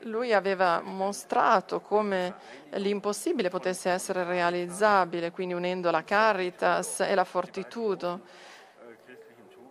lui 0.00 0.32
aveva 0.32 0.80
mostrato 0.80 1.80
come 1.80 2.34
l'impossibile 2.70 3.50
potesse 3.50 3.90
essere 3.90 4.24
realizzabile, 4.24 5.30
quindi 5.30 5.54
unendo 5.54 5.90
la 5.90 6.02
caritas 6.02 7.00
e 7.00 7.14
la 7.14 7.24
fortitudo, 7.24 8.20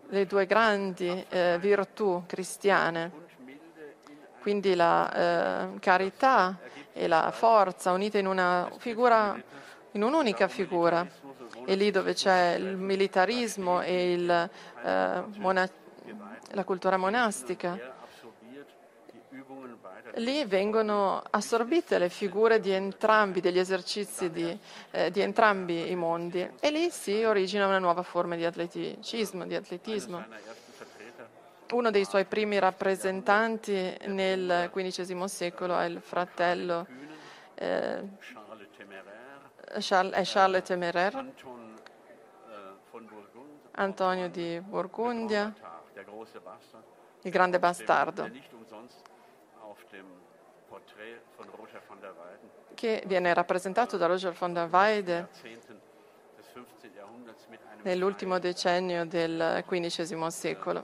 le 0.10 0.26
due 0.26 0.45
grandi 0.45 1.26
eh, 1.30 1.58
virtù 1.60 2.24
cristiane. 2.26 3.28
Quindi 4.41 4.74
la 4.74 5.12
eh, 5.74 5.80
carità 5.80 6.58
e 6.93 7.08
la 7.08 7.32
forza 7.32 7.91
unite 7.91 8.19
in 8.19 8.72
figura, 8.78 9.39
in 9.91 10.04
un'unica 10.04 10.48
figura. 10.48 11.08
E 11.65 11.76
lì 11.76 11.91
dove 11.91 12.13
c'è 12.13 12.56
il 12.58 12.78
militarismo 12.78 13.82
e 13.82 14.13
il, 14.13 14.50
eh, 14.84 15.24
mona- 15.38 15.69
la 16.52 16.63
cultura 16.63 16.98
monastica, 16.98 17.78
lì 20.16 20.46
vengono 20.46 21.22
assorbite 21.30 21.98
le 21.98 22.10
figure 22.10 22.60
di 22.60 22.72
entrambi, 22.72 23.42
degli 23.42 23.60
esercizi 23.60 24.30
di, 24.30 24.58
eh, 24.92 25.12
di 25.12 25.22
entrambi 25.22 25.90
i 25.90 25.96
mondi. 25.96 26.50
E 26.60 26.72
lì 26.72 26.90
si 26.90 27.24
origina 27.24 27.68
una 27.68 27.80
nuova 27.80 28.04
forma 28.04 28.36
di 28.36 28.46
atleticismo, 28.46 29.46
di 29.46 29.56
atletismo. 29.56 30.26
Uno 31.72 31.92
dei 31.92 32.06
suoi 32.06 32.26
primi 32.26 32.58
rappresentanti 32.58 33.96
nel 34.06 34.70
XV 34.74 35.24
secolo 35.26 35.78
è 35.78 35.86
il 35.86 36.02
fratello 36.02 36.88
eh, 37.60 38.02
Charles 39.80 40.62
è 40.62 40.62
Temeraire, 40.64 41.34
Antonio 43.72 44.30
di 44.30 44.60
Burgundia, 44.62 45.54
il 47.22 47.32
grande 47.32 47.60
bastardo, 47.60 48.30
che 52.76 53.04
viene 53.06 53.34
rappresentato 53.34 53.98
da 53.98 54.06
Roger 54.08 54.32
von 54.34 54.54
der 54.54 54.68
Weyde 54.72 55.28
Jahrzehnten 55.32 55.80
des 56.38 56.46
15. 56.54 56.92
Jahrhunderts 56.96 57.46
mit 57.50 57.60
einem 57.62 57.82
nell'ultimo 57.84 58.40
decennio 58.40 59.06
del 59.06 59.64
XV 59.68 60.28
secolo. 60.28 60.84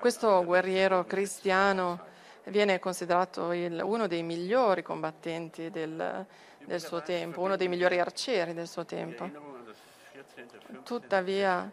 Questo 0.00 0.42
guerriero 0.44 1.04
cristiano 1.04 2.00
viene 2.44 2.78
considerato 2.78 3.52
il- 3.52 3.80
uno 3.84 4.06
dei 4.06 4.22
migliori 4.22 4.82
combattenti 4.82 5.70
del, 5.70 6.26
del 6.64 6.80
suo 6.80 7.02
tempo, 7.02 7.42
uno 7.42 7.56
dei 7.56 7.68
migliori 7.68 7.98
arcieri 8.00 8.54
del 8.54 8.66
suo 8.66 8.84
tempo. 8.86 9.24
Erinnerung 9.24 9.56
an 9.56 9.64
das 9.66 9.76
14. 10.12 10.58
15. 10.66 10.82
Tuttavia 10.84 11.70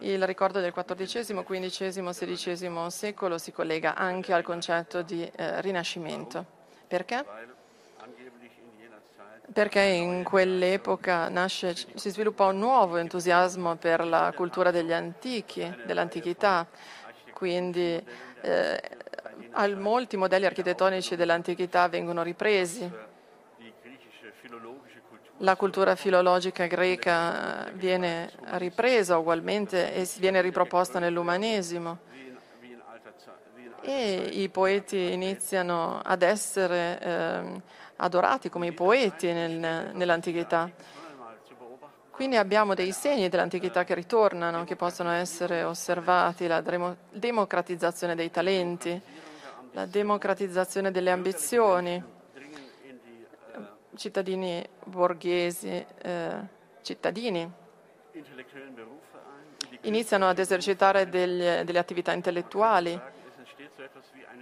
il 0.00 0.24
ricordo 0.26 0.60
del 0.60 0.72
XIV, 0.72 1.42
XV, 1.44 2.10
XVI 2.10 2.90
secolo 2.90 3.38
si 3.38 3.52
collega 3.52 3.94
anche 3.94 4.32
al 4.32 4.42
concetto 4.42 5.02
di 5.02 5.22
eh, 5.24 5.60
rinascimento. 5.60 6.44
Perché? 6.86 7.24
Perché 9.52 9.80
in 9.80 10.24
quell'epoca 10.24 11.28
nasce, 11.28 11.74
si 11.94 12.10
sviluppa 12.10 12.46
un 12.46 12.58
nuovo 12.58 12.98
entusiasmo 12.98 13.76
per 13.76 14.04
la 14.06 14.32
cultura 14.36 14.70
degli 14.70 14.92
antichi, 14.92 15.74
dell'antichità, 15.84 16.66
quindi 17.32 18.04
eh, 18.42 18.80
molti 19.76 20.16
modelli 20.16 20.44
architettonici 20.44 21.16
dell'antichità 21.16 21.88
vengono 21.88 22.22
ripresi. 22.22 22.90
La 25.38 25.54
cultura 25.54 25.94
filologica 25.94 26.66
greca 26.66 27.68
eh, 27.68 27.72
viene 27.72 28.30
ripresa 28.56 29.18
ugualmente 29.18 29.94
e 29.94 30.08
viene 30.18 30.40
riproposta 30.40 30.98
nell'umanesimo 30.98 31.98
e 33.80 34.30
i 34.32 34.48
poeti 34.48 35.12
iniziano 35.12 36.00
ad 36.02 36.22
essere 36.22 36.98
ehm, 37.00 37.62
adorati 37.96 38.48
come 38.50 38.66
i 38.66 38.72
poeti 38.72 39.32
nel- 39.32 39.90
nell'antichità. 39.94 40.68
Quindi 42.10 42.34
abbiamo 42.36 42.74
dei 42.74 42.90
segni 42.90 43.28
dell'antichità 43.28 43.84
che 43.84 43.94
ritornano, 43.94 44.64
che 44.64 44.74
possono 44.74 45.12
essere 45.12 45.62
osservati, 45.62 46.48
la 46.48 46.60
demo- 46.60 46.96
democratizzazione 47.10 48.16
dei 48.16 48.32
talenti, 48.32 49.00
la 49.70 49.86
democratizzazione 49.86 50.90
delle 50.90 51.12
ambizioni, 51.12 52.02
Dringen 52.34 52.60
in 52.88 52.98
die 53.04 53.26
äh, 53.54 53.77
cittadini 53.96 54.64
borghesi, 54.84 55.84
eh, 56.02 56.36
cittadini 56.82 57.52
iniziano 59.82 60.28
ad 60.28 60.38
esercitare 60.38 61.08
degli- 61.08 61.62
delle 61.64 61.78
attività 61.78 62.12
intellettuali. 62.12 63.00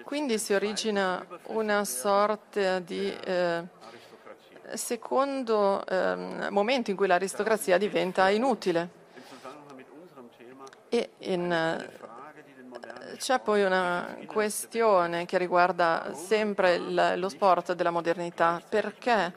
Quindi 0.04 0.38
si 0.38 0.54
origina 0.54 1.24
una 1.46 1.85
sorta 1.85 2.78
di 2.78 3.12
eh, 3.24 3.64
secondo 4.74 5.85
ehm, 5.85 6.48
momento 6.50 6.90
in 6.90 6.96
cui 6.96 7.06
l'aristocrazia 7.06 7.76
diventa 7.78 8.28
inutile. 8.30 9.04
E 10.88 11.11
in, 11.18 11.50
c'è 13.16 13.40
poi 13.40 13.62
una 13.62 14.18
questione 14.27 15.25
che 15.27 15.38
riguarda 15.38 16.12
sempre 16.14 16.79
lo 17.16 17.29
sport 17.29 17.72
della 17.72 17.90
modernità. 17.90 18.62
Perché 18.68 19.33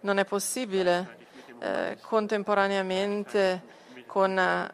non 0.00 0.18
è 0.18 0.24
possibile 0.24 1.18
eh, 1.58 1.98
contemporaneamente 2.00 3.62
con, 4.06 4.38
eh, 4.38 4.72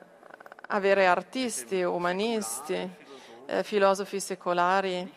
avere 0.69 1.07
artisti, 1.07 1.83
umanisti, 1.83 2.91
eh, 3.47 3.63
filosofi 3.63 4.21
secolari 4.21 5.13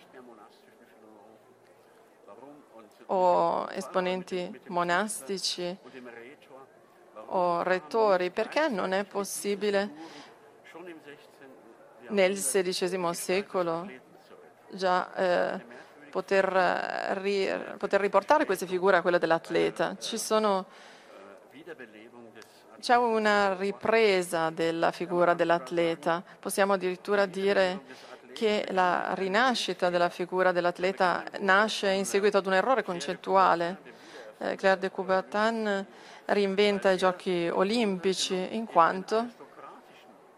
o 3.08 3.68
esponenti 3.72 4.60
monastici 4.68 5.78
o 7.28 7.64
rettori? 7.64 8.32
Perché 8.32 8.68
non 8.68 8.94
è 8.94 9.04
possibile 9.04 9.90
schon 9.90 9.92
im 9.92 9.92
16. 9.94 10.23
Nel 12.14 12.36
XVI 12.36 13.14
secolo 13.14 13.90
già 14.70 15.14
eh, 15.16 15.66
poter, 16.10 16.56
eh, 16.56 17.14
ri- 17.20 17.76
poter 17.78 18.00
riportare 18.00 18.46
queste 18.46 18.68
figure 18.68 18.98
a 18.98 19.02
quella 19.02 19.18
dell'atleta? 19.18 19.96
Sono, 20.00 20.66
c'è 22.80 22.96
una 22.96 23.56
ripresa 23.56 24.50
della 24.52 24.92
figura 24.92 25.34
dell'atleta. 25.34 26.24
Possiamo 26.40 26.74
addirittura 26.74 27.26
dire 27.26 28.12
che 28.34 28.66
la 28.70 29.14
rinascita 29.14 29.90
della 29.90 30.10
figura 30.10 30.52
dell'atleta 30.52 31.24
nasce 31.40 31.92
in 31.92 32.06
seguito 32.06 32.38
ad 32.38 32.46
un 32.46 32.54
errore 32.54 32.84
concettuale. 32.84 33.92
Eh, 34.38 34.56
Claire 34.56 34.80
de 34.80 34.92
Coubertin 34.92 35.86
reinventa 36.26 36.92
i 36.92 36.98
giochi 36.98 37.50
olimpici 37.52 38.56
in 38.56 38.66
quanto 38.66 39.42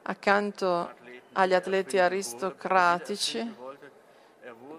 accanto 0.03 1.03
agli 1.37 1.53
atleti 1.53 1.99
aristocratici 1.99 3.55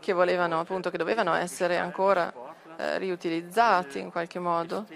che 0.00 0.12
volevano 0.12 0.60
appunto 0.60 0.90
che 0.90 0.98
dovevano 0.98 1.34
essere 1.34 1.76
ancora 1.76 2.32
eh, 2.76 2.98
riutilizzati 2.98 3.98
in 3.98 4.10
qualche 4.10 4.38
modo 4.38 4.86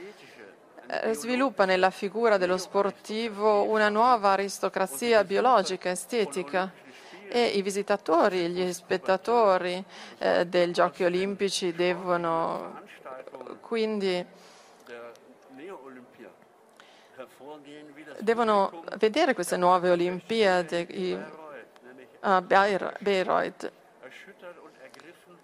eh, 0.87 1.13
sviluppa 1.15 1.65
nella 1.65 1.91
figura 1.91 2.37
dello 2.37 2.57
sportivo 2.57 3.65
una 3.69 3.89
nuova 3.89 4.31
aristocrazia 4.31 5.25
biologica, 5.25 5.91
estetica. 5.91 6.73
E 7.33 7.45
i 7.45 7.63
visitatori, 7.63 8.49
gli 8.49 8.73
spettatori 8.73 9.85
eh, 10.19 10.47
dei 10.47 10.73
giochi 10.73 11.05
olimpici 11.05 11.73
devono 11.73 12.83
quindi 13.61 14.27
devono 18.19 18.83
vedere 18.99 19.35
queste 19.35 19.57
nuove 19.57 19.91
Olimpiadi 19.91 21.17
Bayreuth, 22.21 22.21
nämlich 22.21 22.23
a 22.23 22.41
Bayer- 22.41 22.97
Bayreuth. 23.01 23.73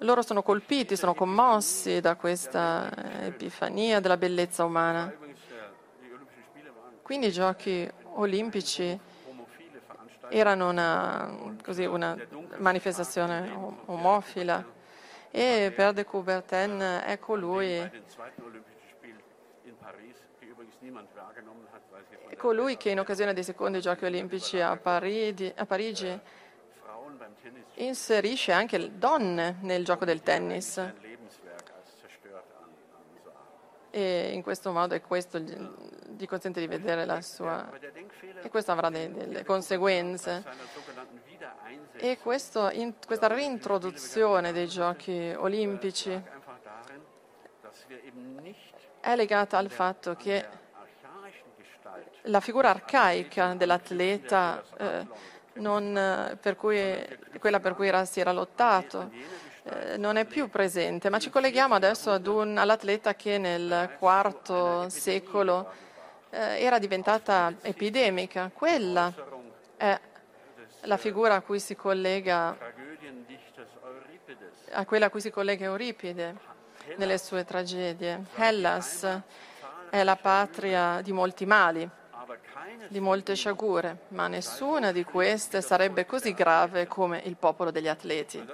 Loro 0.00 0.22
sono 0.22 0.42
colpiti, 0.42 0.96
sono 0.96 1.14
commossi 1.14 2.00
da 2.00 2.16
questa 2.16 2.90
epifania 3.22 3.98
della 4.00 4.16
bellezza 4.18 4.64
umana. 4.64 5.12
Quindi 7.02 7.28
i 7.28 7.32
giochi 7.32 7.88
olimpici 8.14 8.98
erano 10.28 10.68
una, 10.68 11.54
così, 11.62 11.84
una 11.84 12.16
manifestazione 12.58 13.50
om- 13.52 13.78
omofila 13.86 14.64
e 15.30 15.72
per 15.74 15.92
de 15.92 16.04
Coubertin 16.04 17.02
è 17.04 17.18
colui, 17.18 17.78
è 22.28 22.36
colui 22.36 22.76
che 22.76 22.90
in 22.90 22.98
occasione 22.98 23.32
dei 23.32 23.44
secondi 23.44 23.80
giochi 23.80 24.04
olimpici 24.04 24.60
a 24.60 24.76
Parigi, 24.76 25.52
a 25.56 25.64
Parigi 25.64 26.20
inserisce 27.74 28.52
anche 28.52 28.98
donne 28.98 29.56
nel 29.60 29.84
gioco 29.84 30.04
del 30.04 30.22
tennis 30.22 30.80
e 33.90 34.30
in 34.32 34.42
questo 34.42 34.72
modo 34.72 34.94
e 34.94 35.00
questo 35.00 35.38
gli, 35.38 36.26
consente 36.26 36.60
di 36.60 36.66
vedere 36.66 37.06
la 37.06 37.22
sua... 37.22 37.66
E 38.42 38.48
questo 38.50 38.72
avrà 38.72 38.90
dei- 38.90 39.10
delle 39.10 39.42
conseguenze. 39.42 40.44
E 41.96 42.18
questo 42.18 42.68
in- 42.70 42.92
questa 43.06 43.26
reintroduzione 43.26 44.52
dei 44.52 44.68
giochi 44.68 45.32
olimpici 45.34 46.22
è 49.00 49.16
legata 49.16 49.56
al 49.56 49.70
fatto 49.70 50.14
che 50.14 50.46
la 52.22 52.40
figura 52.40 52.70
arcaica 52.70 53.54
dell'atleta, 53.54 54.62
eh, 54.76 55.06
non, 55.56 55.96
eh, 55.96 56.36
per 56.40 56.56
cui, 56.56 56.80
quella 57.38 57.60
per 57.60 57.74
cui 57.74 57.88
era- 57.88 58.04
si 58.04 58.20
era 58.20 58.32
lottato, 58.32 59.10
eh, 59.64 59.96
non 59.96 60.16
è 60.16 60.24
più 60.24 60.48
presente, 60.48 61.08
ma 61.10 61.18
ci 61.18 61.30
colleghiamo 61.30 61.74
adesso 61.74 62.10
ad 62.10 62.26
un- 62.26 62.56
all'atleta 62.56 63.14
che 63.14 63.38
nel 63.38 63.96
IV 64.00 64.86
secolo 64.88 65.70
eh, 66.30 66.60
era 66.62 66.78
diventata 66.78 67.54
epidemica. 67.62 68.50
Quella 68.52 69.12
è 69.76 69.98
la 70.82 70.96
figura 70.96 71.36
a 71.36 71.40
cui 71.40 71.58
si 71.60 71.74
collega, 71.76 72.56
a 74.72 74.84
quella 74.84 75.06
a 75.06 75.10
cui 75.10 75.20
si 75.20 75.30
collega 75.30 75.64
Euripide 75.64 76.36
nelle 76.96 77.18
sue 77.18 77.44
tragedie. 77.44 78.24
Hellas 78.34 79.06
è 79.90 80.02
la 80.02 80.16
patria 80.16 81.00
di 81.00 81.12
molti 81.12 81.46
mali, 81.46 81.88
di 82.88 83.00
molte 83.00 83.34
sciagure, 83.34 83.98
ma 84.08 84.28
nessuna 84.28 84.92
di 84.92 85.04
queste 85.04 85.60
sarebbe 85.60 86.06
così 86.06 86.32
grave 86.32 86.86
come 86.86 87.20
il 87.24 87.36
popolo 87.36 87.70
degli 87.70 87.88
atleti. 87.88 88.44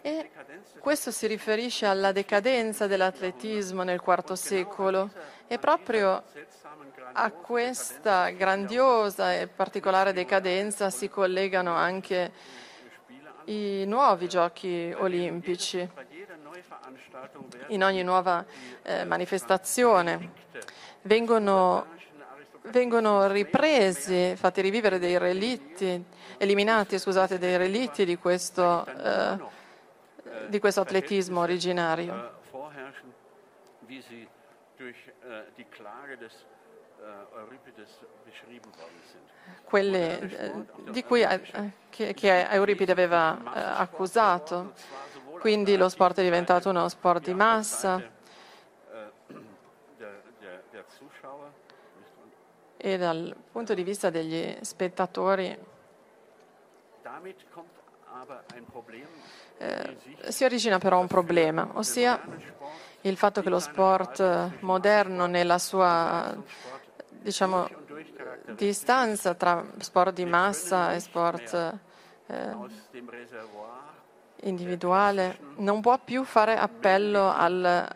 E 0.00 0.30
questo 0.78 1.10
si 1.10 1.26
riferisce 1.26 1.86
alla 1.86 2.12
decadenza 2.12 2.86
dell'atletismo 2.86 3.82
nel 3.82 4.02
IV 4.04 4.32
secolo 4.32 5.10
e 5.46 5.58
proprio 5.58 6.22
a 7.12 7.30
questa 7.30 8.30
grandiosa 8.30 9.34
e 9.34 9.48
particolare 9.48 10.12
decadenza 10.12 10.90
si 10.90 11.08
collegano 11.08 11.74
anche 11.74 12.32
i 13.46 13.84
nuovi 13.86 14.28
giochi 14.28 14.94
olimpici. 14.96 15.88
In 17.68 17.82
ogni 17.82 18.02
nuova 18.02 18.44
eh, 18.82 19.04
manifestazione 19.04 20.30
vengono, 21.02 21.86
vengono 22.70 23.26
ripresi, 23.28 24.34
fatti 24.36 24.60
rivivere 24.60 24.98
dei 24.98 25.18
relitti, 25.18 26.04
eliminati 26.36 26.98
scusate, 26.98 27.38
dei 27.38 27.56
relitti 27.56 28.04
di 28.04 28.16
questo, 28.16 28.86
eh, 28.86 29.38
di 30.48 30.58
questo 30.58 30.80
atletismo 30.80 31.40
originario. 31.40 32.36
quelle 39.64 40.18
eh, 40.18 40.52
di 40.90 41.04
cui 41.04 41.22
eh, 41.22 41.40
che, 41.90 42.14
che 42.14 42.48
Euripide 42.48 42.92
aveva 42.92 43.36
eh, 43.36 43.60
accusato. 43.60 44.72
Quindi 45.40 45.76
lo 45.76 45.88
sport 45.88 46.18
è 46.18 46.22
diventato 46.22 46.70
uno 46.70 46.88
sport 46.88 47.24
di 47.24 47.34
massa 47.34 48.16
Äh, 48.90 49.34
der, 49.98 50.22
der, 50.40 50.62
der 50.72 50.84
Zuschauer 50.98 51.52
e 52.80 52.96
dal 52.96 53.34
punto 53.50 53.74
di 53.74 53.82
vista 53.82 54.08
degli 54.08 54.56
spettatori 54.60 55.58
eh, 59.58 59.96
si 60.28 60.44
origina 60.44 60.78
però 60.78 61.00
un 61.00 61.08
problema, 61.08 61.68
ossia 61.74 62.20
il 63.02 63.16
fatto 63.16 63.42
che 63.42 63.48
lo 63.48 63.58
sport 63.58 64.20
eh, 64.20 64.58
moderno 64.60 65.26
nella 65.26 65.58
sua 65.58 66.36
diciamo, 67.10 67.68
distanza 68.54 69.34
tra 69.34 69.64
sport 69.78 70.14
di 70.14 70.24
massa 70.24 70.94
e 70.94 71.00
sport 71.00 71.78
eh, 72.26 72.56
individuale 74.42 75.38
non 75.56 75.80
può 75.80 75.98
più 75.98 76.22
fare 76.22 76.56
appello 76.56 77.32
al, 77.32 77.88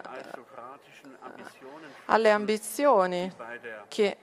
alle 2.07 2.31
ambizioni 2.31 3.33
che 3.89 4.17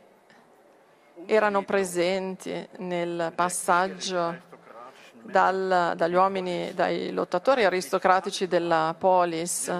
erano 1.25 1.63
presenti 1.63 2.67
nel 2.77 3.31
passaggio 3.35 4.47
dal- 5.21 5.93
dagli 5.95 6.13
uomini, 6.13 6.73
dai 6.73 7.11
lottatori 7.11 7.65
aristocratici 7.65 8.47
della 8.47 8.95
polis. 8.97 9.71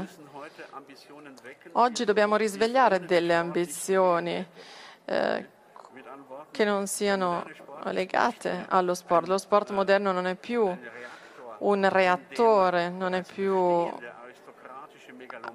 Oggi 1.73 2.05
dobbiamo 2.05 2.35
risvegliare 2.35 3.05
delle 3.05 3.35
ambizioni 3.35 4.45
eh, 5.05 5.45
che 6.51 6.65
non 6.65 6.87
siano 6.87 7.45
legate 7.85 8.65
allo 8.67 8.93
sport. 8.93 9.27
Lo 9.27 9.37
sport 9.37 9.71
moderno 9.71 10.11
non 10.11 10.27
è 10.27 10.35
più 10.35 10.75
un 11.59 11.89
reattore, 11.89 12.89
non 12.89 13.13
è 13.13 13.23
più 13.23 13.91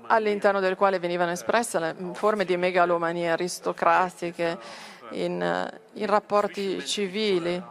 all'interno 0.06 0.60
del 0.60 0.76
quale 0.76 0.98
venivano 0.98 1.32
espresse 1.32 1.78
le 1.78 1.94
forme 2.12 2.44
di 2.44 2.56
megalomanie 2.56 3.30
aristocratiche 3.30 4.58
in, 5.10 5.40
eh, 5.42 5.80
in 5.94 6.06
rapporti 6.06 6.84
civili. 6.84 7.62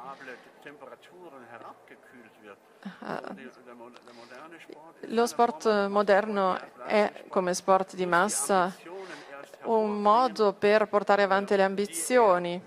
Lo 5.07 5.25
sport 5.25 5.87
moderno 5.87 6.57
è, 6.85 7.25
come 7.27 7.53
sport 7.53 7.95
di 7.95 8.05
massa, 8.05 8.73
un 9.63 10.01
modo 10.01 10.53
per 10.53 10.87
portare 10.87 11.23
avanti 11.23 11.55
le 11.55 11.63
ambizioni 11.63 12.61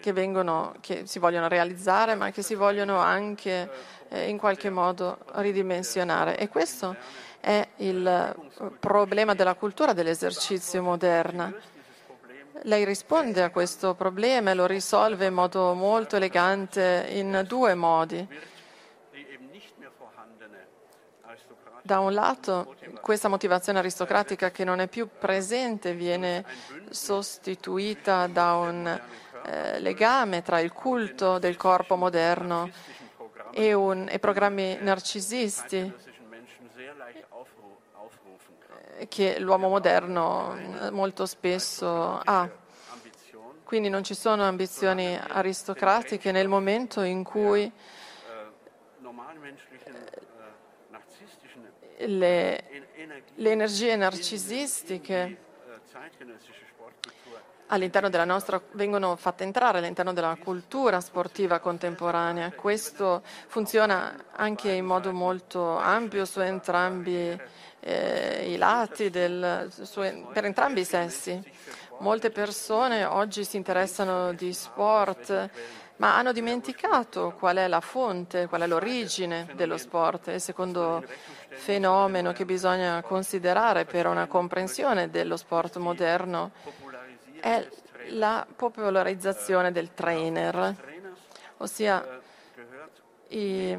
che, 0.00 0.12
vengono, 0.12 0.74
che 0.80 1.06
si 1.06 1.18
vogliono 1.18 1.48
realizzare, 1.48 2.14
ma 2.14 2.30
che 2.30 2.42
si 2.42 2.54
vogliono 2.54 2.98
anche 2.98 3.68
eh, 4.08 4.28
in 4.28 4.38
qualche 4.38 4.70
modo 4.70 5.18
ridimensionare. 5.32 6.38
E 6.38 6.48
questo 6.48 6.94
è 7.46 7.68
il 7.76 8.04
eh, 8.04 8.70
problema 8.80 9.34
della 9.34 9.54
cultura 9.54 9.92
dell'esercizio 9.92 10.82
moderna. 10.82 11.54
Lei 12.62 12.84
risponde 12.84 13.44
a 13.44 13.50
questo 13.50 13.94
problema 13.94 14.50
e 14.50 14.54
lo 14.54 14.66
risolve 14.66 15.26
in 15.26 15.34
modo 15.34 15.72
molto 15.74 16.16
elegante 16.16 17.06
in 17.10 17.44
due 17.46 17.76
modi. 17.76 18.26
Da 21.82 22.00
un 22.00 22.14
lato, 22.14 22.74
questa 23.00 23.28
motivazione 23.28 23.78
aristocratica 23.78 24.50
che 24.50 24.64
non 24.64 24.80
è 24.80 24.88
più 24.88 25.08
presente 25.16 25.94
viene 25.94 26.44
sostituita 26.90 28.26
da 28.26 28.54
un 28.54 29.00
eh, 29.44 29.78
legame 29.78 30.42
tra 30.42 30.58
il 30.58 30.72
culto 30.72 31.38
del 31.38 31.56
corpo 31.56 31.94
moderno 31.94 32.68
e, 33.52 33.72
un- 33.72 34.08
e 34.10 34.18
programmi 34.18 34.78
narcisisti 34.80 36.05
che 39.08 39.38
l'uomo 39.38 39.68
moderno 39.68 40.56
eh, 40.56 40.90
molto 40.90 41.26
spesso 41.26 42.20
ha. 42.24 42.48
Quindi 43.64 43.88
non 43.88 44.04
ci 44.04 44.14
sono 44.14 44.44
ambizioni 44.44 45.16
aristocratiche 45.16 46.30
nel 46.30 46.46
momento 46.48 47.02
in 47.02 47.24
cui 47.24 47.64
äh, 47.64 47.72
narzisstischen 50.90 51.64
le, 51.98 52.62
le 53.34 53.50
energie 53.50 53.96
narcisistiche 53.96 55.14
äh, 55.14 55.36
zeitgenössische 55.90 56.64
Sportkultur 56.70 57.34
all'interno 57.34 57.34
della 57.34 57.55
nostra, 58.24 58.60
vengono 58.72 59.16
fatte 59.16 59.42
entrare 59.44 59.78
all'interno 59.78 60.12
della 60.12 60.36
cultura 60.38 61.00
sportiva 61.00 61.58
contemporanea. 61.58 62.52
Questo 62.52 63.22
funziona 63.48 64.26
anche 64.32 64.70
in 64.70 64.84
modo 64.84 65.12
molto 65.12 65.76
ampio 65.76 66.24
su 66.24 66.40
entrambi 66.40 67.38
eh, 67.80 68.52
i 68.52 68.56
lati, 68.56 69.10
del, 69.10 69.68
su- 69.70 70.28
per 70.32 70.44
entrambi 70.44 70.80
i 70.80 70.84
sessi. 70.84 71.42
Molte 71.98 72.30
persone 72.30 73.04
oggi 73.04 73.42
si 73.44 73.56
interessano 73.56 74.32
di 74.32 74.52
sport, 74.52 75.50
ma 75.96 76.16
hanno 76.16 76.32
dimenticato 76.32 77.34
qual 77.38 77.56
è 77.56 77.68
la 77.68 77.80
fonte, 77.80 78.48
qual 78.48 78.60
è 78.62 78.66
l'origine 78.66 79.48
dello 79.54 79.78
sport. 79.78 80.28
Il 80.28 80.40
secondo 80.40 81.02
fenomeno 81.48 82.32
che 82.32 82.44
bisogna 82.44 83.00
considerare 83.02 83.86
per 83.86 84.06
una 84.06 84.26
comprensione 84.26 85.08
dello 85.08 85.38
sport 85.38 85.76
moderno 85.78 86.52
è 87.46 87.68
la 88.08 88.44
popolarizzazione 88.56 89.70
del 89.70 89.94
trainer, 89.94 90.74
ossia 91.58 92.20
i 93.28 93.78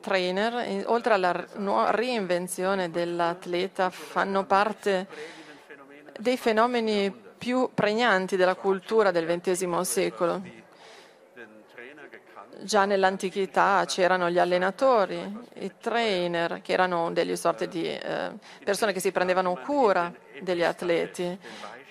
trainer, 0.00 0.68
in- 0.68 0.84
oltre 0.86 1.14
alla 1.14 1.90
reinvenzione 1.90 2.90
dell'atleta, 2.90 3.90
fanno 3.90 4.44
parte 4.44 5.08
dei 6.16 6.36
fenomeni 6.36 7.12
più 7.36 7.70
pregnanti 7.74 8.36
della 8.36 8.54
cultura 8.54 9.10
del 9.10 9.26
XX 9.26 9.80
secolo. 9.80 10.62
Già 12.60 12.84
nell'antichità 12.84 13.84
c'erano 13.84 14.30
gli 14.30 14.38
allenatori, 14.38 15.20
i 15.54 15.72
trainer, 15.80 16.62
che 16.62 16.72
erano 16.72 17.10
delle 17.12 17.36
sorte 17.36 17.66
di 17.66 17.84
eh, 17.86 18.30
persone 18.62 18.92
che 18.92 19.00
si 19.00 19.10
prendevano 19.10 19.56
cura 19.56 20.12
degli 20.40 20.62
atleti. 20.62 21.38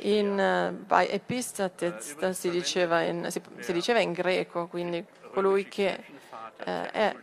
In 0.06 0.84
uh, 0.90 0.96
epistates 1.10 2.30
si 2.32 2.50
diceva 2.50 3.02
in, 3.04 3.32
si, 3.32 3.42
si 3.60 3.72
diceva 3.72 4.00
in 4.00 4.12
greco, 4.12 4.68
quindi 4.68 5.06
colui 5.32 5.68
che 5.68 5.98
eh, 6.66 6.92
è 6.92 7.16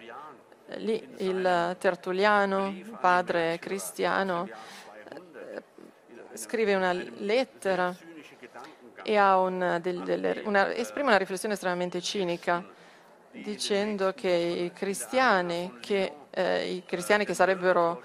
lì 0.76 1.06
il 1.18 1.76
Tertulliano, 1.78 2.74
padre 3.00 3.58
cristiano, 3.60 4.48
eh, 4.48 5.62
scrive 6.34 6.74
una 6.74 6.92
lettera 6.92 7.94
e 9.02 9.20
una, 9.20 9.78
del, 9.78 10.02
del, 10.02 10.42
una, 10.44 10.72
esprime 10.74 11.08
una 11.08 11.16
riflessione 11.16 11.54
estremamente 11.54 12.00
cinica 12.00 12.64
dicendo 13.32 14.12
che 14.12 14.30
i 14.30 14.72
cristiani 14.72 15.78
che, 15.80 16.12
eh, 16.30 16.74
i 16.74 16.84
cristiani 16.84 17.24
che 17.24 17.34
sarebbero 17.34 18.02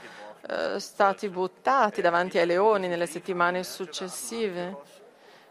eh, 0.47 0.79
stati 0.79 1.29
buttati 1.29 2.01
davanti 2.01 2.37
ai 2.37 2.45
leoni 2.45 2.87
nelle 2.87 3.07
settimane 3.07 3.63
successive, 3.63 4.77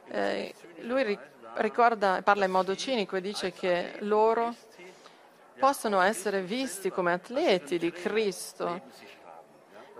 eh, 0.08 0.54
lui 0.80 1.18
ricorda, 1.56 2.20
parla 2.22 2.44
in 2.44 2.50
modo 2.50 2.76
cinico 2.76 3.16
e 3.16 3.20
dice 3.20 3.52
che 3.52 3.96
loro 4.00 4.54
possono 5.58 6.00
essere 6.00 6.42
visti 6.42 6.90
come 6.90 7.12
atleti 7.12 7.78
di 7.78 7.90
Cristo 7.90 8.82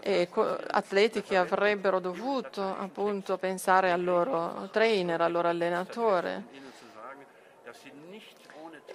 e 0.01 0.29
atleti 0.69 1.23
che 1.23 1.37
avrebbero 1.37 1.99
dovuto 1.99 2.63
appunto 2.63 3.39
pensare 3.39 3.91
al 3.91 4.05
loro 4.05 4.69
trainer, 4.71 5.21
al 5.21 5.33
loro 5.33 5.49
allenatore. 5.49 6.45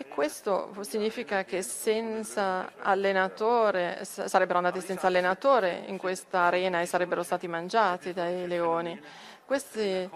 Questo 0.10 0.76
significa 0.82 1.44
che 1.44 1.62
senza 1.62 2.72
allenatore, 2.80 4.04
sarebbero 4.04 4.58
andati 4.58 4.82
senza 4.82 5.08
allenatore 5.08 5.84
in 5.88 5.98
questa 5.98 6.42
arena 6.42 6.82
e 6.82 6.86
sarebbero 6.86 7.24
stati 7.24 7.48
mangiati 7.48 8.14
dai 8.14 8.48
leoni. 8.48 9.00
Questi 9.46 10.10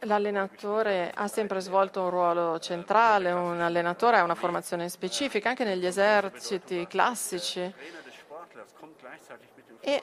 L'allenatore 0.00 1.10
ha 1.14 1.28
sempre 1.28 1.60
svolto 1.60 2.02
un 2.02 2.10
ruolo 2.10 2.58
centrale, 2.58 3.32
un 3.32 3.60
allenatore 3.60 4.18
ha 4.18 4.22
una 4.22 4.34
formazione 4.34 4.88
specifica 4.88 5.48
anche 5.48 5.64
negli 5.64 5.86
eserciti 5.86 6.86
classici 6.86 7.72
e 9.84 10.02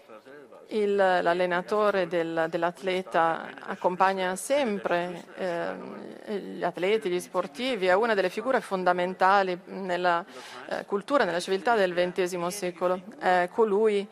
il, 0.67 0.95
l'allenatore 0.95 2.07
del, 2.07 2.45
dell'atleta 2.49 3.49
accompagna 3.59 4.35
sempre 4.35 5.25
eh, 5.35 6.39
gli 6.39 6.63
atleti, 6.63 7.09
gli 7.09 7.19
sportivi, 7.19 7.87
è 7.87 7.93
una 7.93 8.13
delle 8.13 8.29
figure 8.29 8.61
fondamentali 8.61 9.59
nella 9.65 10.23
eh, 10.69 10.85
cultura, 10.85 11.25
nella 11.25 11.39
civiltà 11.39 11.75
del 11.75 11.93
XX 11.93 12.47
secolo, 12.47 13.01
è 13.19 13.49
colui 13.51 14.07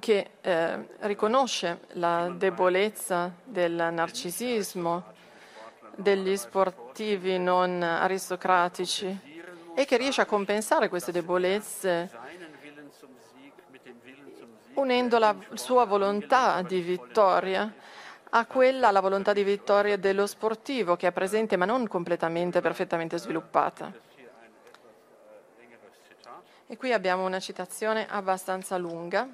che 0.00 0.30
eh, 0.40 0.86
riconosce 1.00 1.80
la 1.92 2.32
debolezza 2.34 3.30
del 3.44 3.90
narcisismo 3.92 5.18
degli 5.94 6.36
sportivi 6.36 7.38
non 7.38 7.82
aristocratici 7.82 9.28
e 9.74 9.84
che 9.84 9.96
riesce 9.96 10.22
a 10.22 10.26
compensare 10.26 10.88
queste 10.88 11.12
debolezze 11.12 12.10
unendo 14.74 15.18
la 15.18 15.34
sua 15.54 15.84
volontà 15.84 16.62
di 16.62 16.80
vittoria 16.80 17.72
a 18.30 18.46
quella, 18.46 18.90
la 18.90 19.00
volontà 19.00 19.32
di 19.32 19.42
vittoria 19.42 19.96
dello 19.96 20.26
sportivo 20.26 20.96
che 20.96 21.08
è 21.08 21.12
presente 21.12 21.56
ma 21.56 21.64
non 21.64 21.88
completamente, 21.88 22.60
perfettamente 22.60 23.18
sviluppata. 23.18 23.92
E 26.66 26.76
qui 26.76 26.92
abbiamo 26.92 27.24
una 27.24 27.40
citazione 27.40 28.06
abbastanza 28.08 28.76
lunga 28.76 29.28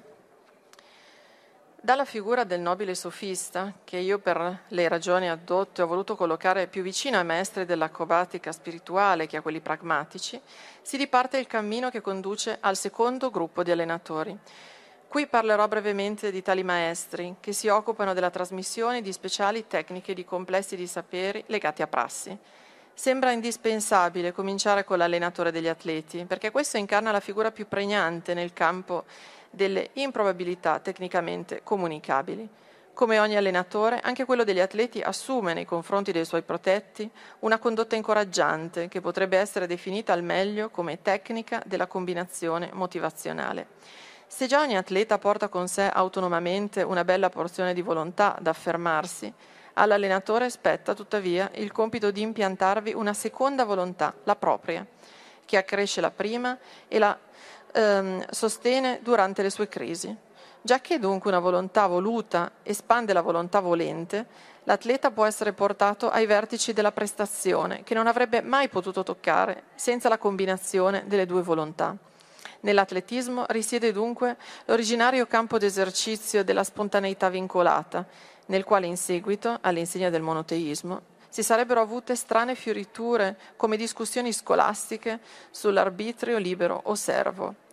dalla 1.79 2.03
figura 2.03 2.43
del 2.43 2.59
nobile 2.59 2.95
sofista, 2.95 3.71
che 3.83 3.97
io 3.97 4.19
per 4.19 4.63
le 4.67 4.87
ragioni 4.89 5.29
addotte 5.29 5.81
ho 5.81 5.87
voluto 5.87 6.15
collocare 6.15 6.67
più 6.67 6.81
vicino 6.81 7.17
ai 7.17 7.23
maestri 7.23 7.63
dell'acrobatica 7.63 8.51
spirituale 8.51 9.27
che 9.27 9.37
a 9.37 9.41
quelli 9.41 9.61
pragmatici, 9.61 10.41
si 10.81 10.97
riparte 10.97 11.37
il 11.37 11.47
cammino 11.47 11.89
che 11.89 12.01
conduce 12.01 12.57
al 12.59 12.75
secondo 12.75 13.29
gruppo 13.29 13.63
di 13.63 13.71
allenatori. 13.71 14.37
Qui 15.09 15.25
parlerò 15.25 15.69
brevemente 15.69 16.31
di 16.31 16.41
tali 16.41 16.63
maestri 16.63 17.37
che 17.39 17.53
si 17.53 17.69
occupano 17.69 18.13
della 18.13 18.29
trasmissione 18.29 19.01
di 19.01 19.13
speciali 19.13 19.65
tecniche 19.65 20.13
di 20.13 20.25
complessi 20.25 20.75
di 20.75 20.85
saperi 20.85 21.41
legati 21.47 21.81
a 21.81 21.87
prassi. 21.87 22.37
Sembra 22.93 23.31
indispensabile 23.31 24.33
cominciare 24.33 24.83
con 24.83 24.97
l'allenatore 24.97 25.51
degli 25.51 25.69
atleti, 25.69 26.25
perché 26.25 26.51
questo 26.51 26.75
incarna 26.75 27.11
la 27.11 27.21
figura 27.21 27.51
più 27.51 27.69
pregnante 27.69 28.33
nel 28.33 28.51
campo 28.51 29.05
delle 29.49 29.91
improbabilità 29.93 30.79
tecnicamente 30.79 31.61
comunicabili. 31.63 32.49
Come 32.93 33.19
ogni 33.19 33.37
allenatore, 33.37 34.01
anche 34.01 34.25
quello 34.25 34.43
degli 34.43 34.59
atleti 34.59 34.99
assume 34.99 35.53
nei 35.53 35.65
confronti 35.65 36.11
dei 36.11 36.25
suoi 36.25 36.41
protetti 36.41 37.09
una 37.39 37.59
condotta 37.59 37.95
incoraggiante 37.95 38.89
che 38.89 38.99
potrebbe 38.99 39.37
essere 39.37 39.67
definita 39.67 40.11
al 40.11 40.23
meglio 40.23 40.69
come 40.69 41.01
tecnica 41.01 41.63
della 41.65 41.87
combinazione 41.87 42.71
motivazionale. 42.73 43.67
Se 44.29 44.45
già 44.45 44.59
ogni 44.59 44.75
atleta 44.75 45.17
porta 45.17 45.47
con 45.47 45.67
sé 45.69 45.89
autonomamente 45.89 46.83
una 46.83 47.05
bella 47.05 47.29
porzione 47.29 47.73
di 47.73 47.81
volontà 47.81 48.37
da 48.39 48.49
affermarsi, 48.49 49.33
all'allenatore 49.73 50.49
spetta 50.49 50.93
tuttavia 50.93 51.49
il 51.55 51.71
compito 51.71 52.11
di 52.11 52.21
impiantarvi 52.21 52.93
una 52.93 53.13
seconda 53.13 53.63
volontà, 53.63 54.13
la 54.25 54.35
propria, 54.35 54.85
che 55.45 55.57
accresce 55.57 56.01
la 56.01 56.11
prima 56.11 56.57
e 56.89 56.99
la 56.99 57.17
ehm, 57.71 58.25
sostiene 58.29 58.99
durante 59.01 59.41
le 59.41 59.49
sue 59.49 59.69
crisi. 59.69 60.15
Già 60.61 60.81
che 60.81 60.99
dunque 60.99 61.29
una 61.29 61.39
volontà 61.39 61.87
voluta 61.87 62.51
espande 62.63 63.13
la 63.13 63.21
volontà 63.21 63.61
volente, 63.61 64.25
l'atleta 64.65 65.09
può 65.09 65.25
essere 65.25 65.53
portato 65.53 66.09
ai 66.09 66.25
vertici 66.25 66.73
della 66.73 66.91
prestazione, 66.91 67.83
che 67.83 67.93
non 67.93 68.07
avrebbe 68.07 68.41
mai 68.41 68.67
potuto 68.67 69.03
toccare 69.03 69.63
senza 69.75 70.09
la 70.09 70.17
combinazione 70.17 71.05
delle 71.07 71.25
due 71.25 71.41
volontà. 71.41 71.95
Nell'atletismo 72.61 73.45
risiede 73.49 73.91
dunque 73.91 74.37
l'originario 74.65 75.25
campo 75.27 75.57
d'esercizio 75.57 76.43
della 76.43 76.63
spontaneità 76.63 77.29
vincolata, 77.29 78.05
nel 78.47 78.63
quale 78.63 78.87
in 78.87 78.97
seguito, 78.97 79.57
all'insegna 79.61 80.09
del 80.09 80.21
monoteismo, 80.21 81.01
si 81.29 81.43
sarebbero 81.43 81.81
avute 81.81 82.15
strane 82.15 82.55
fioriture 82.55 83.37
come 83.55 83.77
discussioni 83.77 84.31
scolastiche 84.33 85.19
sull'arbitrio 85.51 86.37
libero 86.37 86.79
o 86.85 86.95
servo 86.95 87.65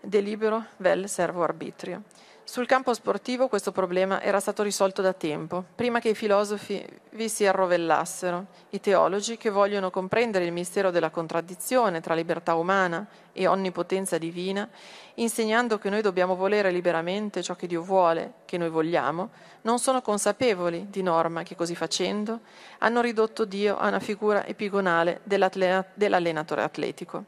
delibero 0.00 0.66
vel 0.78 1.08
servo 1.08 1.42
arbitrio. 1.42 2.02
Sul 2.50 2.66
campo 2.66 2.92
sportivo 2.94 3.46
questo 3.46 3.70
problema 3.70 4.20
era 4.20 4.40
stato 4.40 4.64
risolto 4.64 5.02
da 5.02 5.12
tempo, 5.12 5.64
prima 5.76 6.00
che 6.00 6.08
i 6.08 6.14
filosofi 6.16 6.84
vi 7.10 7.28
si 7.28 7.46
arrovellassero, 7.46 8.46
i 8.70 8.80
teologi 8.80 9.36
che 9.36 9.50
vogliono 9.50 9.90
comprendere 9.90 10.46
il 10.46 10.50
mistero 10.50 10.90
della 10.90 11.10
contraddizione 11.10 12.00
tra 12.00 12.12
libertà 12.14 12.56
umana 12.56 13.06
e 13.30 13.46
onnipotenza 13.46 14.18
divina, 14.18 14.68
insegnando 15.14 15.78
che 15.78 15.90
noi 15.90 16.02
dobbiamo 16.02 16.34
volere 16.34 16.72
liberamente 16.72 17.40
ciò 17.40 17.54
che 17.54 17.68
Dio 17.68 17.82
vuole 17.82 18.32
che 18.46 18.58
noi 18.58 18.68
vogliamo, 18.68 19.30
non 19.60 19.78
sono 19.78 20.02
consapevoli 20.02 20.88
di 20.90 21.04
norma 21.04 21.44
che 21.44 21.54
così 21.54 21.76
facendo 21.76 22.40
hanno 22.78 23.00
ridotto 23.00 23.44
Dio 23.44 23.78
a 23.78 23.86
una 23.86 24.00
figura 24.00 24.44
epigonale 24.44 25.20
dell'allenatore 25.22 26.62
atletico. 26.64 27.26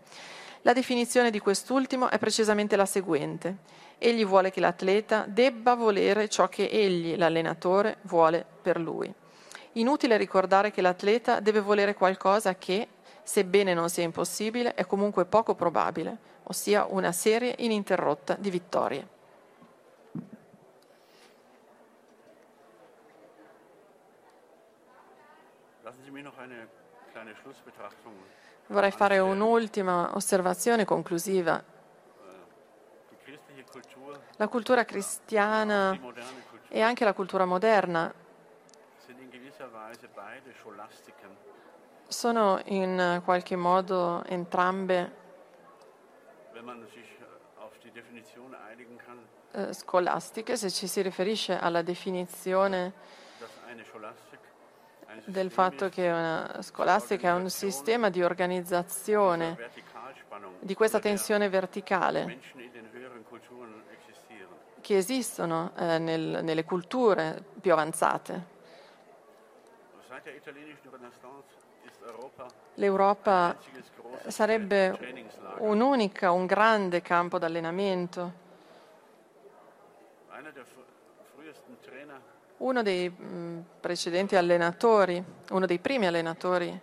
La 0.63 0.73
definizione 0.73 1.31
di 1.31 1.39
quest'ultimo 1.39 2.09
è 2.09 2.19
precisamente 2.19 2.75
la 2.77 2.87
seguente. 2.87 3.57
Egli 4.05 4.27
vuole 4.27 4.51
che 4.51 4.59
l'atleta 4.59 5.27
debba 5.29 5.77
volere 5.77 6.29
ciò 6.29 6.49
che 6.49 6.69
egli, 6.69 7.17
l'allenatore, 7.17 7.99
vuole 8.03 8.45
per 8.61 8.81
lui. 8.81 9.15
Inutile 9.75 10.17
ricordare 10.17 10.73
che 10.73 10.83
l'atleta 10.83 11.39
deve 11.39 11.61
volere 11.61 11.95
qualcosa 11.95 12.57
che, 12.57 12.89
sebbene 13.23 13.75
non 13.75 13.89
sia 13.89 14.03
impossibile, 14.03 14.75
è 14.75 14.87
comunque 14.87 15.25
poco 15.25 15.55
probabile, 15.55 16.17
ossia 16.43 16.85
una 16.87 17.13
serie 17.13 17.55
ininterrotta 17.59 18.35
di 18.35 18.51
vittorie. 18.51 19.07
Vorrei 28.67 28.91
fare 28.91 29.19
un'ultima 29.21 30.11
osservazione 30.17 30.85
conclusiva. 30.85 31.72
La 34.43 34.49
cultura 34.49 34.85
cristiana 34.85 35.97
e 36.67 36.81
anche 36.81 37.05
la 37.05 37.13
cultura 37.13 37.45
moderna. 37.45 38.13
Sono 42.09 42.61
in 42.65 43.23
qualche 43.25 43.55
modo 43.55 44.25
entrambe 44.25 45.13
kann, 48.97 49.21
eh, 49.53 49.73
scolastiche, 49.73 50.57
se 50.57 50.71
ci 50.71 50.89
si 50.89 51.03
riferische 51.03 51.57
alla 51.57 51.83
definizione 51.83 52.93
del 55.27 55.53
fatto 55.53 55.89
che 55.89 56.09
una 56.09 56.63
scolastica 56.63 57.29
è 57.29 57.33
un 57.35 57.49
sistema 57.49 58.09
di 58.09 58.25
organizzazione 58.25 59.71
di 60.59 60.75
questa 60.75 60.99
tensione 60.99 61.49
verticale 61.49 62.41
che 64.83 64.99
esistono 64.99 65.73
eh, 65.77 65.99
nel- 65.99 66.41
nelle 66.43 66.65
culture 66.65 67.43
più 67.61 67.73
avanzate. 67.73 68.51
L'Europa 72.75 73.57
großes 73.57 74.29
sarebbe 74.29 74.99
un'unica, 75.59 76.31
un 76.31 76.47
grande 76.47 77.01
campo 77.03 77.39
d'allenamento. 77.39 78.41
Uno 82.59 82.83
dei 82.83 83.09
mh, 83.09 83.65
precedenti 83.81 84.37
allenatori, 84.37 85.23
uno 85.51 85.67
dei 85.67 85.79
primi 85.79 86.07
allenatori 86.07 86.81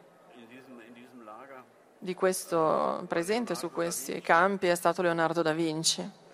di 2.02 2.14
questo 2.14 3.04
presente 3.08 3.56
su 3.56 3.72
questi 3.72 4.22
campi 4.22 4.68
è 4.68 4.76
stato 4.76 5.02
Leonardo 5.02 5.42
da 5.42 5.54
Vinci. 5.54 6.28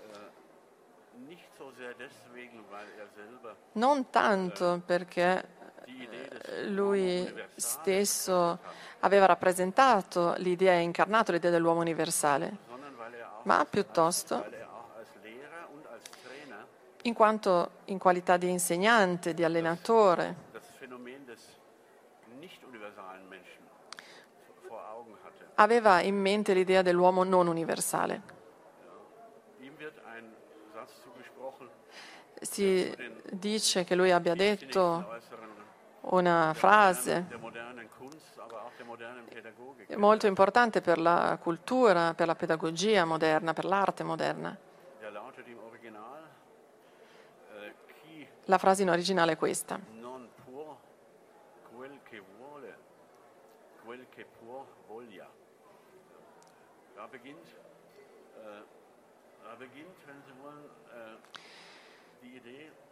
Non 3.75 4.09
tanto 4.09 4.81
perché 4.85 5.45
eh, 5.85 6.67
lui 6.69 7.31
stesso 7.55 8.59
aveva 8.99 9.25
rappresentato 9.25 10.33
l'idea, 10.37 10.73
incarnato 10.73 11.31
l'idea 11.31 11.51
dell'uomo 11.51 11.81
universale, 11.81 12.45
er 12.45 12.57
ma 13.43 13.65
piuttosto 13.69 14.45
in 17.03 17.13
quanto 17.13 17.71
in 17.85 17.99
qualità 17.99 18.37
di 18.37 18.49
insegnante, 18.49 19.33
di 19.33 19.43
allenatore, 19.43 20.35
aveva 25.55 26.01
in 26.01 26.15
mente 26.15 26.53
l'idea 26.53 26.81
dell'uomo 26.81 27.23
non 27.23 27.47
universale. 27.47 28.33
Si 32.41 32.95
dice 33.31 33.83
che 33.83 33.95
lui 33.95 34.11
abbia 34.11 34.35
detto 34.35 35.19
una 36.01 36.53
frase 36.53 37.25
molto 39.95 40.27
importante 40.27 40.81
per 40.81 40.99
la 40.99 41.37
cultura, 41.41 42.13
per 42.13 42.27
la 42.27 42.35
pedagogia 42.35 43.05
moderna, 43.05 43.53
per 43.53 43.65
l'arte 43.65 44.03
moderna. 44.03 44.57
La 48.47 48.57
frase 48.59 48.83
in 48.83 48.89
originale 48.89 49.33
è 49.33 49.37
questa. 49.37 49.79
Da 56.95 57.07
beginnt, 57.07 57.45
äh, 58.37 58.63
da 59.43 59.55
beginnt, 59.57 59.95
wenn 60.07 60.23
Sie 60.25 60.33
wollen, 60.41 60.69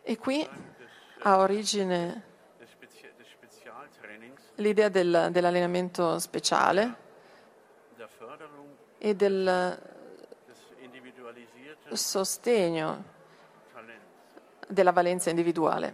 E 0.04 0.18
qui 0.18 0.48
ha 1.24 1.38
origine 1.38 2.24
l'idea 4.56 4.90
del- 4.90 5.30
dell'allenamento 5.32 6.20
speciale 6.20 6.96
e 8.98 9.16
del 9.16 9.80
sostegno 11.94 13.04
della 14.68 14.92
valenza 14.92 15.30
individuale. 15.30 15.94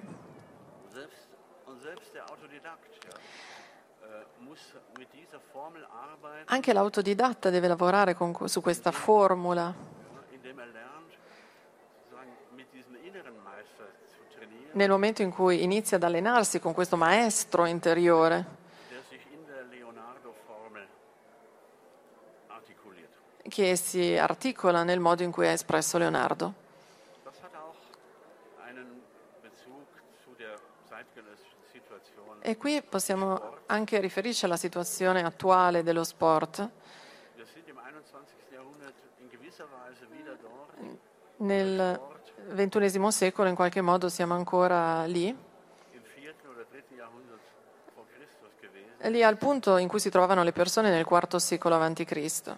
Anche 6.46 6.74
l'autodidatta 6.74 7.50
deve 7.50 7.68
lavorare 7.68 8.14
con- 8.16 8.48
su 8.48 8.62
questa 8.62 8.92
formula, 8.92 9.74
nel 14.80 14.90
momento 14.90 15.22
in 15.22 15.30
cui 15.30 15.62
inizia 15.62 15.98
ad 15.98 16.04
allenarsi 16.04 16.62
con 16.62 16.74
questo 16.74 16.96
maestro 16.96 17.66
interiore. 17.66 18.58
Che 23.50 23.76
si 23.76 24.16
articola 24.16 24.84
nel 24.84 25.02
modo 25.02 25.24
in 25.24 25.32
cui 25.32 25.48
ha 25.48 25.52
espresso 25.52 25.98
Leonardo. 25.98 26.54
E 32.42 32.56
qui 32.56 32.82
possiamo 32.82 33.58
anche 33.66 34.00
riferirci 34.00 34.46
alla 34.46 34.56
situazione 34.56 35.24
attuale 35.24 35.84
dello 35.84 36.06
sport. 36.06 36.70
Wir 41.40 41.48
sind 41.48 41.70
im 41.70 41.82
21. 41.82 42.00
Jahrhundert 42.00 42.60
in 42.60 42.60
gewisser 42.60 42.60
Weise 42.60 42.60
wieder 42.60 42.60
dort. 42.60 42.76
Nel 42.76 43.00
XXI 43.00 43.12
secolo 43.12 43.50
in 43.50 43.56
qualche 43.56 43.82
modo 43.82 44.10
siamo 44.10 44.34
ancora 44.34 45.06
lì, 45.06 45.28
im 45.28 45.36
4. 46.04 46.34
oder 46.52 46.66
3. 46.70 46.84
Jahrhundert 46.98 47.40
vor 47.96 48.06
Christus 48.14 48.52
gewesen, 48.60 49.12
lì 49.12 49.24
al 49.24 49.38
punto 49.38 49.78
in 49.78 49.88
cui 49.88 50.00
si 50.00 50.10
trovavano 50.10 50.44
le 50.44 50.52
persone 50.52 50.90
nel 50.90 51.06
IV 51.10 51.36
secolo 51.38 51.76
a.C., 51.76 52.58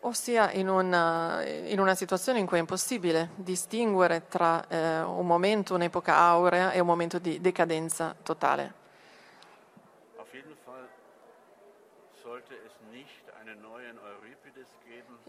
ossia 0.00 0.52
in 0.52 0.68
una, 0.68 1.44
in 1.44 1.80
una 1.80 1.94
situazione 1.94 2.38
in 2.38 2.46
cui 2.46 2.56
è 2.56 2.60
impossibile 2.60 3.30
distinguere 3.34 4.26
tra 4.28 4.66
eh, 4.68 5.02
un 5.02 5.26
momento, 5.26 5.74
un'epoca 5.74 6.16
aurea 6.16 6.70
e 6.70 6.80
un 6.80 6.86
momento 6.86 7.18
di 7.18 7.40
decadenza 7.40 8.14
totale. 8.22 8.77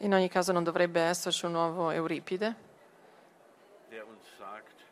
In 0.01 0.13
ogni 0.13 0.29
caso 0.29 0.53
non 0.53 0.63
dovrebbe 0.63 1.01
esserci 1.01 1.45
un 1.45 1.51
nuovo 1.51 1.91
Euripide 1.91 2.67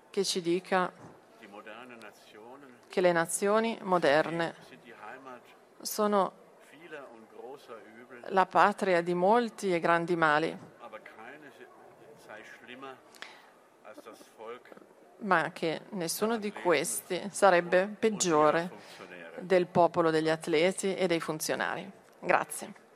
che 0.09 0.25
ci 0.25 0.41
dica 0.41 0.91
che 2.89 3.01
le 3.01 3.11
nazioni 3.13 3.77
moderne 3.83 4.55
sono 5.79 6.45
la 8.29 8.45
patria 8.45 9.01
di 9.01 9.13
molti 9.13 9.73
e 9.73 9.79
grandi 9.79 10.15
mali, 10.17 10.57
ma 15.19 15.51
che 15.53 15.81
nessuno 15.91 16.37
di 16.37 16.51
questi 16.51 17.29
sarebbe 17.31 17.87
peggiore 17.87 18.71
del 19.39 19.67
popolo 19.67 20.09
degli 20.09 20.29
atleti 20.29 20.95
e 20.95 21.07
dei 21.07 21.21
funzionari. 21.21 21.89
Grazie. 22.19 22.86